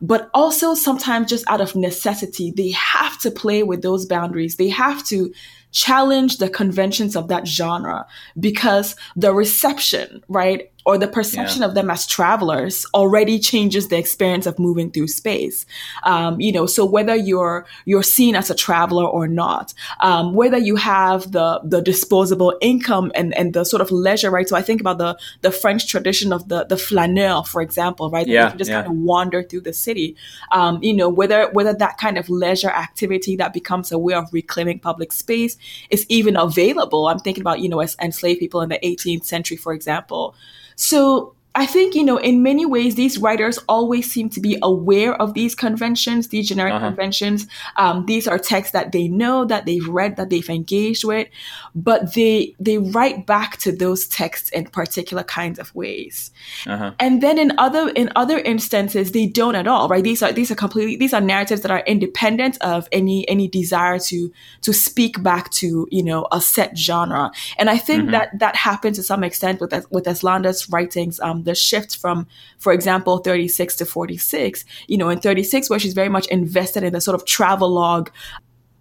but 0.00 0.28
also 0.34 0.74
sometimes 0.74 1.30
just 1.30 1.44
out 1.48 1.60
of 1.60 1.74
necessity, 1.76 2.50
they 2.50 2.70
have 2.72 3.18
to 3.20 3.30
play 3.30 3.62
with 3.62 3.82
those 3.82 4.06
boundaries. 4.06 4.56
They 4.56 4.68
have 4.68 5.04
to 5.06 5.32
challenge 5.72 6.38
the 6.38 6.48
conventions 6.48 7.16
of 7.16 7.28
that 7.28 7.48
genre 7.48 8.06
because 8.38 8.96
the 9.16 9.32
reception, 9.32 10.22
right, 10.28 10.70
or 10.84 10.98
the 10.98 11.08
perception 11.08 11.62
yeah. 11.62 11.68
of 11.68 11.74
them 11.74 11.90
as 11.90 12.06
travelers 12.06 12.84
already 12.94 13.38
changes 13.38 13.88
the 13.88 13.96
experience 13.96 14.46
of 14.46 14.58
moving 14.58 14.90
through 14.90 15.08
space. 15.08 15.64
Um, 16.02 16.40
you 16.40 16.52
know, 16.52 16.66
so 16.66 16.84
whether 16.84 17.16
you're 17.16 17.66
you're 17.84 18.02
seen 18.02 18.36
as 18.36 18.50
a 18.50 18.54
traveler 18.54 19.06
or 19.06 19.26
not, 19.26 19.72
um, 20.00 20.34
whether 20.34 20.58
you 20.58 20.76
have 20.76 21.32
the 21.32 21.60
the 21.64 21.80
disposable 21.80 22.56
income 22.60 23.12
and 23.14 23.34
and 23.34 23.54
the 23.54 23.64
sort 23.64 23.80
of 23.80 23.90
leisure, 23.90 24.30
right? 24.30 24.48
So 24.48 24.56
I 24.56 24.62
think 24.62 24.80
about 24.80 24.98
the 24.98 25.18
the 25.40 25.50
French 25.50 25.88
tradition 25.88 26.32
of 26.32 26.48
the 26.48 26.64
the 26.64 26.76
flaneur, 26.76 27.44
for 27.44 27.62
example, 27.62 28.10
right? 28.10 28.26
Yeah, 28.26 28.44
you 28.44 28.48
can 28.50 28.58
just 28.58 28.70
yeah. 28.70 28.82
kind 28.82 28.92
of 28.92 28.98
wander 28.98 29.42
through 29.42 29.62
the 29.62 29.72
city. 29.72 30.16
Um, 30.52 30.82
you 30.82 30.94
know, 30.94 31.08
whether 31.08 31.50
whether 31.52 31.72
that 31.72 31.96
kind 31.98 32.18
of 32.18 32.28
leisure 32.28 32.70
activity 32.70 33.36
that 33.36 33.52
becomes 33.52 33.90
a 33.90 33.98
way 33.98 34.14
of 34.14 34.32
reclaiming 34.32 34.80
public 34.80 35.12
space 35.12 35.56
is 35.90 36.04
even 36.08 36.36
available. 36.36 37.06
I'm 37.06 37.18
thinking 37.18 37.42
about 37.42 37.60
you 37.60 37.68
know 37.68 37.80
as 37.80 37.96
enslaved 38.00 38.40
people 38.40 38.60
in 38.60 38.68
the 38.68 38.78
18th 38.82 39.24
century, 39.24 39.56
for 39.56 39.72
example. 39.72 40.34
So 40.76 41.34
I 41.56 41.66
think, 41.66 41.94
you 41.94 42.02
know, 42.02 42.16
in 42.16 42.42
many 42.42 42.66
ways, 42.66 42.96
these 42.96 43.16
writers 43.16 43.58
always 43.68 44.10
seem 44.10 44.28
to 44.30 44.40
be 44.40 44.58
aware 44.60 45.14
of 45.22 45.34
these 45.34 45.54
conventions, 45.54 46.28
these 46.28 46.48
generic 46.48 46.74
uh-huh. 46.74 46.88
conventions. 46.88 47.46
Um, 47.76 48.06
these 48.06 48.26
are 48.26 48.38
texts 48.38 48.72
that 48.72 48.90
they 48.90 49.06
know, 49.06 49.44
that 49.44 49.64
they've 49.64 49.86
read, 49.86 50.16
that 50.16 50.30
they've 50.30 50.50
engaged 50.50 51.04
with, 51.04 51.28
but 51.72 52.14
they 52.14 52.56
they 52.58 52.78
write 52.78 53.26
back 53.26 53.58
to 53.58 53.70
those 53.70 54.08
texts 54.08 54.50
in 54.50 54.66
particular 54.66 55.22
kinds 55.22 55.60
of 55.60 55.72
ways. 55.76 56.32
Uh-huh. 56.66 56.92
And 56.98 57.22
then 57.22 57.38
in 57.38 57.52
other 57.56 57.88
in 57.90 58.10
other 58.16 58.38
instances, 58.40 59.12
they 59.12 59.26
don't 59.26 59.54
at 59.54 59.68
all, 59.68 59.88
right? 59.88 60.02
These 60.02 60.24
are 60.24 60.32
these 60.32 60.50
are 60.50 60.56
completely 60.56 60.96
these 60.96 61.14
are 61.14 61.20
narratives 61.20 61.60
that 61.62 61.70
are 61.70 61.84
independent 61.86 62.58
of 62.62 62.88
any 62.90 63.28
any 63.28 63.46
desire 63.46 64.00
to 64.00 64.32
to 64.62 64.72
speak 64.72 65.22
back 65.22 65.50
to 65.50 65.86
you 65.92 66.02
know 66.02 66.26
a 66.32 66.40
set 66.40 66.76
genre. 66.76 67.30
And 67.58 67.70
I 67.70 67.78
think 67.78 68.02
mm-hmm. 68.02 68.12
that 68.12 68.36
that 68.40 68.56
happens 68.56 68.96
to 68.96 69.04
some 69.04 69.22
extent 69.22 69.60
with 69.60 69.72
with 69.90 70.06
Eslanda's 70.06 70.68
writings. 70.68 71.20
Um, 71.20 71.43
the 71.44 71.54
shift 71.54 71.96
from, 71.96 72.26
for 72.58 72.72
example, 72.72 73.18
36 73.18 73.76
to 73.76 73.84
46, 73.84 74.64
you 74.88 74.96
know, 74.96 75.08
in 75.08 75.20
36, 75.20 75.70
where 75.70 75.78
she's 75.78 75.94
very 75.94 76.08
much 76.08 76.26
invested 76.28 76.82
in 76.82 76.92
the 76.92 77.00
sort 77.00 77.14
of 77.14 77.24
travel 77.24 77.70
log 77.70 78.10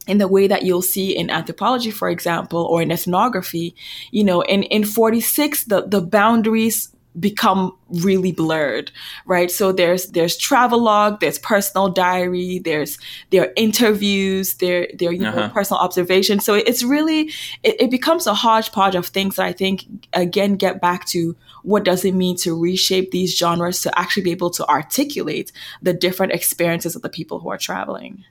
in 0.07 0.17
the 0.17 0.27
way 0.27 0.47
that 0.47 0.63
you'll 0.63 0.81
see 0.81 1.15
in 1.15 1.29
anthropology, 1.29 1.91
for 1.91 2.09
example, 2.09 2.63
or 2.65 2.81
in 2.81 2.91
ethnography, 2.91 3.75
you 4.11 4.23
know, 4.23 4.41
in, 4.41 4.63
in 4.63 4.83
46, 4.83 5.65
the, 5.65 5.87
the 5.87 6.01
boundaries 6.01 6.92
become 7.19 7.75
really 7.89 8.31
blurred 8.31 8.91
right? 9.25 9.51
So 9.51 9.71
there's 9.71 10.07
there's 10.07 10.37
travel 10.37 10.81
log 10.81 11.19
there's 11.19 11.39
personal 11.39 11.89
diary 11.89 12.59
there's 12.59 12.97
there 13.29 13.43
are 13.43 13.53
interviews 13.55 14.55
there 14.55 14.87
there 14.97 15.11
you 15.11 15.25
uh-huh. 15.25 15.39
know 15.39 15.49
personal 15.49 15.79
observations. 15.79 16.45
So 16.45 16.55
it's 16.55 16.83
really 16.83 17.31
it, 17.63 17.81
it 17.81 17.91
becomes 17.91 18.27
a 18.27 18.33
hodgepodge 18.33 18.95
of 18.95 19.07
things 19.07 19.35
that 19.35 19.45
i 19.45 19.51
think 19.51 19.85
again 20.13 20.55
get 20.55 20.81
back 20.81 21.05
to 21.05 21.35
what 21.63 21.83
does 21.83 22.05
it 22.05 22.13
mean 22.13 22.35
to 22.37 22.59
reshape 22.59 23.11
these 23.11 23.37
genres 23.37 23.81
to 23.81 23.99
actually 23.99 24.23
be 24.23 24.31
able 24.31 24.49
to 24.51 24.67
articulate 24.67 25.51
the 25.81 25.93
different 25.93 26.33
experiences 26.33 26.95
of 26.95 27.01
the 27.01 27.09
people 27.09 27.39
who 27.39 27.49
are 27.49 27.57
traveling. 27.57 28.23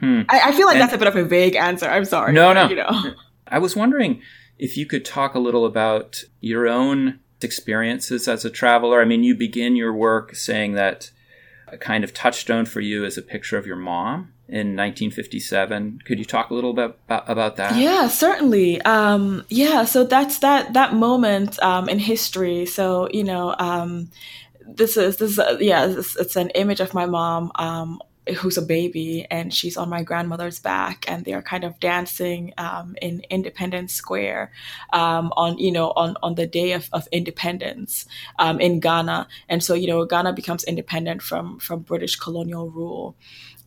Hmm. 0.00 0.22
I, 0.30 0.48
I, 0.48 0.52
feel 0.52 0.66
like 0.66 0.76
and 0.76 0.82
that's 0.82 0.94
a 0.94 0.98
bit 0.98 1.08
of 1.08 1.16
a 1.16 1.24
vague 1.24 1.56
answer. 1.56 1.86
I'm 1.86 2.06
sorry. 2.06 2.32
No 2.32 2.52
no. 2.54 2.68
You 2.68 2.76
know? 2.76 3.14
I 3.46 3.58
was 3.58 3.76
wondering 3.76 4.22
if 4.58 4.76
you 4.76 4.86
could 4.86 5.04
talk 5.04 5.34
a 5.34 5.38
little 5.38 5.66
about 5.66 6.24
your 6.40 6.68
own 6.68 7.20
experiences 7.42 8.28
as 8.28 8.44
a 8.44 8.50
traveler? 8.50 9.00
I 9.00 9.04
mean, 9.04 9.24
you 9.24 9.34
begin 9.34 9.76
your 9.76 9.92
work 9.92 10.34
saying 10.34 10.74
that 10.74 11.10
a 11.68 11.78
kind 11.78 12.04
of 12.04 12.12
touchstone 12.12 12.64
for 12.64 12.80
you 12.80 13.04
is 13.04 13.16
a 13.16 13.22
picture 13.22 13.56
of 13.56 13.66
your 13.66 13.76
mom 13.76 14.32
in 14.48 14.76
1957. 14.76 16.00
Could 16.04 16.18
you 16.18 16.24
talk 16.24 16.50
a 16.50 16.54
little 16.54 16.72
bit 16.72 16.98
about, 17.08 17.56
that? 17.56 17.76
Yeah, 17.76 18.08
certainly. 18.08 18.80
Um, 18.82 19.44
yeah, 19.48 19.84
so 19.84 20.04
that's 20.04 20.40
that 20.40 20.72
that 20.72 20.94
moment 20.94 21.62
um, 21.62 21.88
in 21.88 21.98
history. 21.98 22.66
So 22.66 23.08
you 23.12 23.24
know, 23.24 23.54
um, 23.58 24.10
this 24.66 24.96
is 24.96 25.18
this 25.18 25.38
is, 25.38 25.60
yeah, 25.60 25.86
it's, 25.86 26.16
it's, 26.16 26.36
an 26.36 26.50
image 26.50 26.80
of 26.80 26.94
my 26.94 27.06
mom 27.06 27.52
um, 27.56 28.00
who's 28.34 28.56
a 28.56 28.62
baby, 28.62 29.26
and 29.30 29.52
she's 29.52 29.76
on 29.76 29.88
my 29.88 30.02
grandmother's 30.02 30.58
back, 30.58 31.04
and 31.08 31.24
they're 31.24 31.42
kind 31.42 31.64
of 31.64 31.78
dancing 31.80 32.52
um, 32.58 32.96
in 33.00 33.22
Independence 33.30 33.92
Square 33.92 34.52
um, 34.92 35.32
on 35.36 35.58
you 35.58 35.72
know 35.72 35.92
on 35.92 36.16
on 36.22 36.34
the 36.34 36.46
day 36.46 36.72
of, 36.72 36.88
of 36.92 37.08
independence 37.12 38.06
um, 38.38 38.60
in 38.60 38.80
Ghana, 38.80 39.28
and 39.48 39.62
so 39.62 39.74
you 39.74 39.88
know 39.88 40.04
Ghana 40.04 40.32
becomes 40.32 40.64
independent 40.64 41.22
from 41.22 41.58
from 41.58 41.80
British 41.80 42.16
colonial 42.16 42.70
rule. 42.70 43.16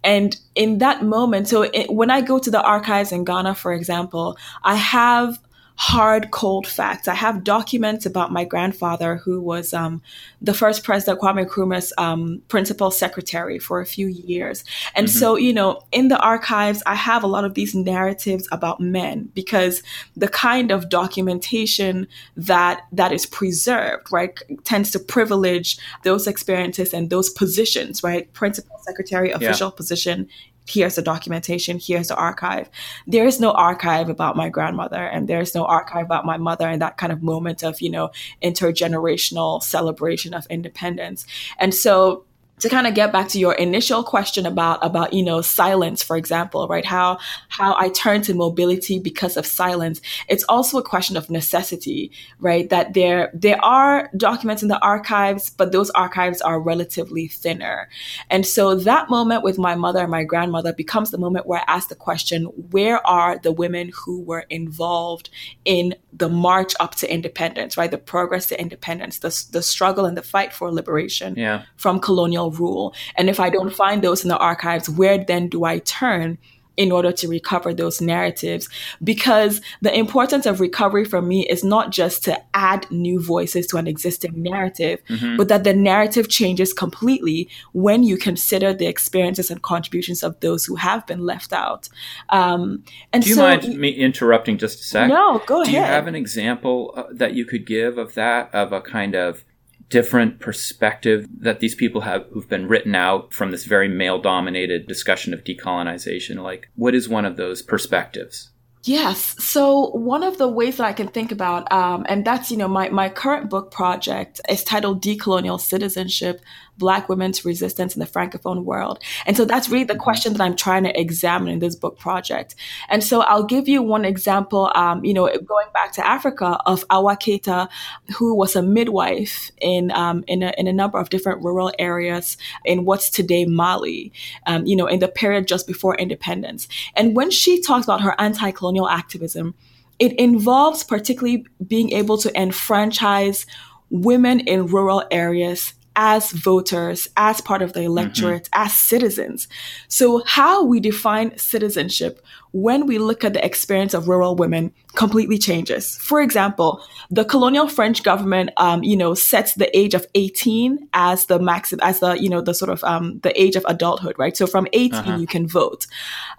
And 0.04 0.36
in 0.54 0.80
that 0.80 1.04
moment, 1.04 1.48
so 1.48 1.62
it, 1.62 1.90
when 1.90 2.12
I 2.12 2.20
go 2.22 2.38
to 2.38 2.52
the 2.52 2.62
archives 2.62 3.12
in 3.12 3.24
Ghana, 3.24 3.56
for 3.56 3.72
example, 3.72 4.38
I 4.64 4.76
have 4.76 5.40
hard, 5.76 6.32
cold 6.32 6.68
facts. 6.68 7.08
I 7.08 7.16
have 7.16 7.44
documents 7.44 8.06
about 8.06 8.32
my 8.32 8.46
grandfather, 8.46 9.18
who 9.18 9.42
was 9.42 9.74
um, 9.74 10.02
the 10.42 10.54
first 10.54 10.84
president, 10.84 11.20
Kwame 11.20 11.46
Nkrumah's 11.46 11.92
um, 11.98 12.42
principal 12.48 12.92
secretary 12.92 13.58
for 13.58 13.82
a 13.82 13.86
few 13.86 14.08
years. 14.08 14.64
And 14.96 15.08
mm-hmm. 15.08 15.18
so, 15.18 15.36
you 15.36 15.52
know, 15.52 15.82
in 15.92 16.10
the 16.10 16.20
archives, 16.20 16.84
I 16.86 16.96
have 16.96 17.24
a 17.24 17.28
lot 17.28 17.44
of 17.44 17.56
these 17.56 17.74
narratives 17.74 18.48
about 18.52 18.80
men 18.80 19.32
because 19.34 19.82
the 20.16 20.28
kind 20.28 20.70
of 20.72 20.90
documentation 20.90 22.08
that 22.38 22.82
that 22.92 23.12
is 23.12 23.26
preserved, 23.26 24.12
right, 24.12 24.38
tends 24.64 24.92
to 24.92 25.00
privilege 25.00 25.80
those 26.04 26.28
experiences 26.28 26.94
and 26.94 27.10
those 27.10 27.32
positions, 27.32 28.04
right, 28.04 28.32
principal 28.34 28.78
secretary, 28.84 29.32
official 29.32 29.70
yeah. 29.70 29.76
position 29.76 30.28
here's 30.68 30.96
the 30.96 31.02
documentation, 31.02 31.80
here's 31.80 32.08
the 32.08 32.16
archive. 32.16 32.70
There 33.08 33.26
is 33.26 33.40
no 33.40 33.52
archive 33.52 34.10
about 34.10 34.36
my 34.36 34.50
grandmother, 34.50 35.04
and 35.04 35.28
there's 35.28 35.54
no 35.56 35.66
archive 35.66 36.06
about 36.06 36.26
my 36.26 36.38
mother, 36.38 36.68
and 36.68 36.82
that 36.82 36.98
kind 36.98 37.12
of 37.12 37.24
moment 37.24 37.64
of, 37.64 37.82
you 37.82 37.90
know, 37.90 38.12
intergenerational 38.44 39.62
celebration 39.62 40.34
of 40.34 40.46
independence. 40.48 41.26
And 41.60 41.74
so 41.74 42.26
to 42.64 42.70
kind 42.70 42.88
of 42.88 42.94
get 42.94 43.12
back 43.12 43.28
to 43.28 43.38
your 43.38 43.54
initial 43.56 44.06
question 44.06 44.46
about 44.46 44.80
about 44.82 45.12
you 45.12 45.22
know 45.22 45.42
silence 45.42 46.02
for 46.02 46.16
example 46.16 46.66
right? 46.70 46.86
How 46.86 47.20
how 47.50 47.76
i 47.78 47.90
turn 47.90 48.22
to 48.22 48.34
mobility 48.34 49.00
because 49.00 49.36
of 49.36 49.46
silence. 49.46 50.00
It's 50.30 50.46
also 50.46 50.78
a 50.78 50.84
question 50.84 51.18
of 51.18 51.30
necessity 51.30 52.10
right? 52.40 52.70
That 52.70 52.94
there 52.94 53.32
there 53.34 53.62
are 53.62 54.10
documents 54.16 54.64
in 54.64 54.70
the 54.70 54.80
archives 54.80 55.50
but 55.50 55.74
those 55.74 55.90
archives 55.90 56.40
are 56.42 56.58
relatively 56.58 57.28
thinner. 57.28 57.90
And 58.30 58.46
so 58.46 58.76
that 58.76 59.10
moment 59.10 59.44
with 59.44 59.58
my 59.58 59.76
mother 59.76 60.00
and 60.00 60.12
my 60.12 60.24
grandmother 60.24 60.72
becomes 60.72 61.12
the 61.12 61.18
moment 61.18 61.46
where 61.46 61.60
i 61.60 61.66
ask 61.68 61.90
the 61.90 61.96
question 61.96 62.46
where 62.72 63.06
are 63.06 63.38
the 63.40 63.52
women 63.52 63.92
who 63.94 64.22
were 64.22 64.46
involved 64.50 65.30
in 65.66 65.96
the 66.14 66.30
march 66.30 66.74
up 66.80 66.96
to 66.96 67.14
independence 67.14 67.76
right? 67.76 67.92
The 67.92 67.98
progress 67.98 68.46
to 68.48 68.60
independence 68.60 69.20
the, 69.20 69.48
the 69.52 69.62
struggle 69.62 70.06
and 70.06 70.16
the 70.16 70.22
fight 70.22 70.54
for 70.54 70.72
liberation 70.72 71.36
yeah. 71.36 71.64
from 71.76 72.00
colonial 72.00 72.53
rule. 72.60 72.94
And 73.16 73.30
if 73.30 73.40
I 73.40 73.50
don't 73.50 73.74
find 73.74 74.02
those 74.02 74.24
in 74.24 74.30
the 74.30 74.38
archives, 74.38 74.90
where 74.90 75.18
then 75.18 75.48
do 75.48 75.66
I 75.66 75.80
turn 75.80 76.38
in 76.76 76.92
order 76.92 77.12
to 77.12 77.28
recover 77.28 77.74
those 77.74 78.02
narratives 78.02 78.68
because 79.04 79.62
the 79.82 79.96
importance 79.96 80.46
of 80.46 80.60
recovery 80.60 81.06
for 81.06 81.22
me 81.22 81.46
is 81.48 81.64
not 81.64 81.92
just 81.92 82.24
to 82.24 82.42
add 82.56 82.90
new 82.90 83.22
voices 83.22 83.68
to 83.68 83.78
an 83.78 83.88
existing 83.88 84.42
narrative, 84.42 85.00
mm-hmm. 85.08 85.38
but 85.38 85.48
that 85.50 85.64
the 85.64 85.74
narrative 85.74 86.30
changes 86.30 86.74
completely 86.74 87.48
when 87.74 88.04
you 88.04 88.18
consider 88.18 88.74
the 88.74 88.88
experiences 88.88 89.52
and 89.52 89.62
contributions 89.62 90.24
of 90.24 90.40
those 90.40 90.66
who 90.66 90.76
have 90.76 91.06
been 91.06 91.26
left 91.26 91.54
out. 91.54 91.90
Um, 92.30 92.84
and 93.12 93.24
Do 93.24 93.30
you 93.30 93.36
so, 93.36 93.44
mind 93.44 93.78
me 93.78 93.90
interrupting 93.90 94.58
just 94.58 94.80
a 94.80 94.84
sec? 94.84 95.10
No, 95.10 95.40
go 95.46 95.62
ahead. 95.62 95.72
Do 95.72 95.78
you 95.78 95.84
have 95.84 96.08
an 96.08 96.16
example 96.16 96.94
uh, 96.96 97.04
that 97.12 97.36
you 97.36 97.46
could 97.46 97.68
give 97.68 97.98
of 97.98 98.16
that, 98.16 98.54
of 98.54 98.74
a 98.74 98.82
kind 98.82 99.16
of 99.16 99.46
different 99.90 100.40
perspective 100.40 101.28
that 101.40 101.60
these 101.60 101.76
people 101.76 102.02
have 102.02 102.26
who've 102.32 102.50
been 102.50 102.68
written 102.68 102.96
out 102.96 103.34
from 103.34 103.52
this 103.52 103.66
very 103.66 103.88
male 103.88 104.20
dominated 104.20 104.88
discussion 104.88 105.34
of 105.34 105.44
decolonization 105.44 106.42
like 106.42 106.70
what 106.76 106.96
is 106.96 107.08
one 107.08 107.26
of 107.26 107.38
those 107.38 107.62
perspectives 107.62 108.52
Yes. 108.86 109.42
So 109.42 109.92
one 109.92 110.24
of 110.24 110.38
the 110.38 110.48
ways 110.50 110.76
that 110.78 110.84
I 110.84 110.92
can 110.92 111.08
think 111.08 111.32
about, 111.32 111.72
um, 111.72 112.06
and 112.10 112.26
that's, 112.26 112.52
you 112.52 112.58
know, 112.58 112.68
my, 112.68 112.90
my 112.90 113.08
current 113.08 113.50
book 113.50 113.72
project 113.72 114.42
is 114.50 114.64
titled 114.64 115.02
Decolonial 115.02 115.60
Citizenship, 115.60 116.42
Black 116.78 117.10
women's 117.10 117.46
resistance 117.46 117.96
in 117.96 118.00
the 118.00 118.06
Francophone 118.06 118.64
world. 118.64 119.00
And 119.26 119.38
so 119.38 119.46
that's 119.46 119.70
really 119.70 119.84
the 119.84 119.96
question 119.96 120.34
that 120.34 120.42
I'm 120.42 120.56
trying 120.56 120.84
to 120.84 121.00
examine 121.00 121.50
in 121.50 121.60
this 121.60 121.76
book 121.76 122.00
project. 122.00 122.56
And 122.90 123.04
so 123.04 123.22
I'll 123.22 123.44
give 123.44 123.68
you 123.68 123.82
one 123.82 124.06
example, 124.06 124.72
um, 124.76 125.04
you 125.06 125.14
know, 125.14 125.28
going 125.28 125.68
back 125.74 125.92
to 125.94 126.08
Africa 126.08 126.60
of 126.66 126.84
Awa 126.90 127.18
Keita, 127.18 127.70
who 128.18 128.36
was 128.36 128.56
a 128.56 128.62
midwife 128.62 129.52
in, 129.62 129.92
um, 129.92 130.24
in, 130.28 130.44
a, 130.44 130.54
in 130.58 130.68
a 130.68 130.74
number 130.74 131.00
of 131.00 131.10
different 131.10 131.44
rural 131.44 131.72
areas 131.78 132.38
in 132.66 132.86
what's 132.86 133.10
today 133.10 133.46
Mali, 133.46 134.12
um, 134.48 134.66
you 134.66 134.76
know, 134.76 134.88
in 134.88 135.00
the 135.00 135.08
period 135.08 135.48
just 135.48 135.68
before 135.68 135.96
independence. 135.96 136.68
And 136.96 137.16
when 137.16 137.32
she 137.32 137.62
talks 137.62 137.86
about 137.86 138.02
her 138.02 138.20
anti-colonial 138.20 138.90
activism, 138.90 139.54
it 140.00 140.14
involves 140.20 140.84
particularly 140.84 141.46
being 141.66 141.92
able 141.92 142.18
to 142.18 142.36
enfranchise 142.40 143.46
women 143.90 144.40
in 144.42 144.66
rural 144.66 145.04
areas 145.12 145.74
as 145.96 146.32
voters, 146.32 147.08
as 147.18 147.42
part 147.42 147.62
of 147.62 147.74
the 147.74 147.82
mm-hmm. 147.82 147.88
electorate, 147.88 148.44
mm-hmm. 148.44 148.64
as 148.64 148.74
citizens. 148.74 149.48
So, 149.88 150.24
how 150.26 150.64
we 150.64 150.80
define 150.80 151.38
citizenship 151.38 152.24
when 152.54 152.86
we 152.86 153.00
look 153.00 153.24
at 153.24 153.34
the 153.34 153.44
experience 153.44 153.94
of 153.96 154.08
rural 154.08 154.36
women 154.36 154.72
completely 154.96 155.40
changes. 155.40 155.98
For 155.98 156.22
example, 156.22 156.84
the 157.10 157.26
colonial 157.26 157.68
French 157.68 158.04
government, 158.04 158.52
um, 158.58 158.84
you 158.84 158.96
know, 158.96 159.16
sets 159.16 159.56
the 159.56 159.76
age 159.76 159.96
of 159.96 160.06
18 160.14 160.88
as 160.94 161.26
the 161.26 161.40
maximum, 161.40 161.84
as 161.84 162.00
the, 162.00 162.14
you 162.14 162.30
know, 162.30 162.42
the 162.42 162.54
sort 162.54 162.70
of 162.70 162.84
um, 162.84 163.20
the 163.24 163.42
age 163.42 163.56
of 163.56 163.66
adulthood, 163.68 164.16
right? 164.20 164.38
So 164.38 164.46
from 164.46 164.68
18, 164.72 164.94
uh-huh. 164.94 165.18
you 165.18 165.26
can 165.26 165.48
vote. 165.48 165.88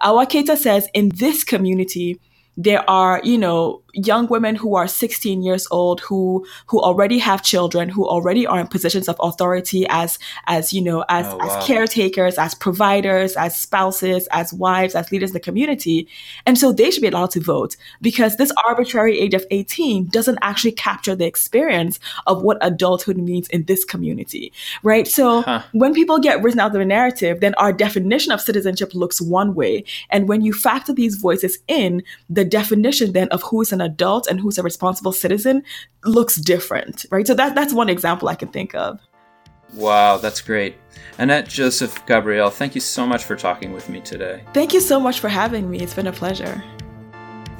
Awa 0.02 0.26
Keita 0.26 0.56
says 0.56 0.88
in 0.94 1.08
this 1.10 1.42
community, 1.42 2.20
there 2.56 2.88
are, 2.88 3.20
you 3.24 3.36
know, 3.36 3.82
young 3.94 4.26
women 4.26 4.56
who 4.56 4.74
are 4.74 4.88
16 4.88 5.42
years 5.42 5.66
old 5.70 6.00
who 6.00 6.44
who 6.66 6.80
already 6.80 7.18
have 7.18 7.42
children 7.42 7.88
who 7.88 8.06
already 8.06 8.46
are 8.46 8.58
in 8.58 8.66
positions 8.66 9.08
of 9.08 9.16
authority 9.20 9.86
as 9.88 10.18
as 10.46 10.72
you 10.72 10.82
know 10.82 11.04
as 11.08 11.26
oh, 11.26 11.36
wow. 11.36 11.58
as 11.58 11.66
caretakers 11.66 12.36
as 12.36 12.54
providers 12.54 13.36
as 13.36 13.56
spouses 13.56 14.26
as 14.32 14.52
wives 14.52 14.94
as 14.94 15.10
leaders 15.12 15.30
in 15.30 15.34
the 15.34 15.40
community 15.40 16.08
and 16.44 16.58
so 16.58 16.72
they 16.72 16.90
should 16.90 17.02
be 17.02 17.08
allowed 17.08 17.30
to 17.30 17.40
vote 17.40 17.76
because 18.02 18.36
this 18.36 18.52
arbitrary 18.66 19.18
age 19.18 19.34
of 19.34 19.46
18 19.50 20.06
doesn't 20.06 20.38
actually 20.42 20.72
capture 20.72 21.14
the 21.14 21.26
experience 21.26 22.00
of 22.26 22.42
what 22.42 22.58
adulthood 22.60 23.16
means 23.16 23.48
in 23.48 23.64
this 23.64 23.84
community 23.84 24.52
right 24.82 25.06
so 25.06 25.42
huh. 25.42 25.62
when 25.72 25.94
people 25.94 26.18
get 26.18 26.42
written 26.42 26.60
out 26.60 26.68
of 26.68 26.72
the 26.72 26.84
narrative 26.84 27.40
then 27.40 27.54
our 27.54 27.72
definition 27.72 28.32
of 28.32 28.40
citizenship 28.40 28.92
looks 28.94 29.20
one 29.20 29.54
way 29.54 29.84
and 30.10 30.28
when 30.28 30.40
you 30.42 30.52
factor 30.52 30.92
these 30.92 31.16
voices 31.16 31.58
in 31.68 32.02
the 32.28 32.44
definition 32.44 33.12
then 33.12 33.28
of 33.28 33.42
who 33.42 33.60
is 33.60 33.72
an 33.72 33.83
adult 33.84 34.26
and 34.26 34.40
who's 34.40 34.58
a 34.58 34.62
responsible 34.62 35.12
citizen 35.12 35.62
looks 36.04 36.36
different, 36.36 37.06
right? 37.10 37.26
So 37.26 37.34
that 37.34 37.54
that's 37.54 37.72
one 37.72 37.88
example 37.88 38.28
I 38.28 38.34
can 38.34 38.48
think 38.48 38.74
of. 38.74 39.00
Wow, 39.74 40.18
that's 40.18 40.40
great. 40.40 40.76
Annette 41.18 41.48
Joseph 41.48 42.04
Gabriel, 42.06 42.50
thank 42.50 42.74
you 42.74 42.80
so 42.80 43.06
much 43.06 43.24
for 43.24 43.36
talking 43.36 43.72
with 43.72 43.88
me 43.88 44.00
today. 44.00 44.42
Thank 44.52 44.72
you 44.72 44.80
so 44.80 44.98
much 45.00 45.20
for 45.20 45.28
having 45.28 45.70
me. 45.70 45.80
It's 45.80 45.94
been 45.94 46.06
a 46.06 46.12
pleasure. 46.12 46.62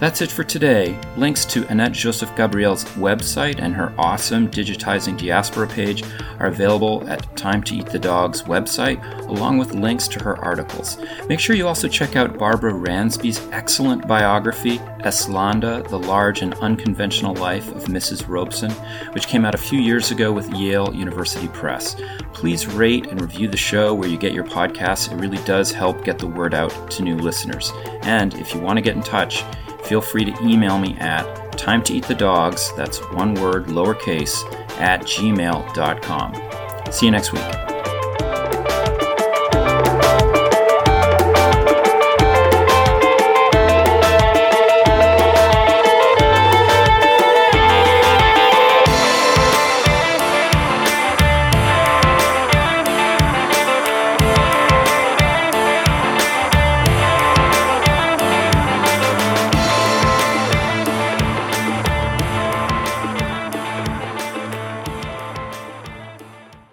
That's 0.00 0.20
it 0.20 0.30
for 0.30 0.42
today. 0.42 0.98
Links 1.16 1.44
to 1.46 1.66
Annette 1.68 1.92
Joseph 1.92 2.34
Gabriel's 2.36 2.84
website 2.96 3.60
and 3.60 3.72
her 3.74 3.94
awesome 3.96 4.50
Digitizing 4.50 5.16
Diaspora 5.16 5.68
page 5.68 6.02
are 6.40 6.48
available 6.48 7.08
at 7.08 7.36
Time 7.36 7.62
to 7.62 7.76
Eat 7.76 7.86
the 7.86 7.98
Dog's 7.98 8.42
website, 8.42 9.02
along 9.28 9.58
with 9.58 9.72
links 9.72 10.08
to 10.08 10.22
her 10.22 10.36
articles. 10.44 10.98
Make 11.28 11.38
sure 11.38 11.54
you 11.54 11.68
also 11.68 11.86
check 11.86 12.16
out 12.16 12.38
Barbara 12.38 12.74
Ransby's 12.74 13.40
excellent 13.52 14.08
biography, 14.08 14.78
Eslanda, 15.04 15.86
The 15.88 15.98
Large 15.98 16.42
and 16.42 16.54
Unconventional 16.54 17.34
Life 17.36 17.68
of 17.68 17.84
Mrs. 17.84 18.28
Robeson, 18.28 18.72
which 19.12 19.28
came 19.28 19.44
out 19.44 19.54
a 19.54 19.58
few 19.58 19.78
years 19.78 20.10
ago 20.10 20.32
with 20.32 20.50
Yale 20.50 20.92
University 20.92 21.48
Press. 21.48 21.94
Please 22.32 22.66
rate 22.66 23.06
and 23.06 23.20
review 23.20 23.46
the 23.46 23.56
show 23.56 23.94
where 23.94 24.08
you 24.08 24.18
get 24.18 24.32
your 24.32 24.44
podcasts. 24.44 25.10
It 25.10 25.20
really 25.20 25.42
does 25.44 25.70
help 25.70 26.04
get 26.04 26.18
the 26.18 26.26
word 26.26 26.52
out 26.52 26.90
to 26.90 27.04
new 27.04 27.16
listeners. 27.16 27.72
And 28.02 28.34
if 28.34 28.54
you 28.54 28.60
want 28.60 28.76
to 28.76 28.82
get 28.82 28.96
in 28.96 29.02
touch, 29.02 29.44
feel 29.84 30.00
free 30.00 30.24
to 30.24 30.42
email 30.42 30.78
me 30.78 30.94
at 30.98 31.58
time 31.58 31.82
to 31.84 31.94
eat 31.94 32.04
the 32.04 32.14
dogs, 32.14 32.72
that's 32.76 32.98
one 33.12 33.34
word, 33.34 33.66
lowercase, 33.66 34.44
at 34.78 35.02
gmail.com. 35.02 36.92
See 36.92 37.06
you 37.06 37.12
next 37.12 37.32
week. 37.32 37.73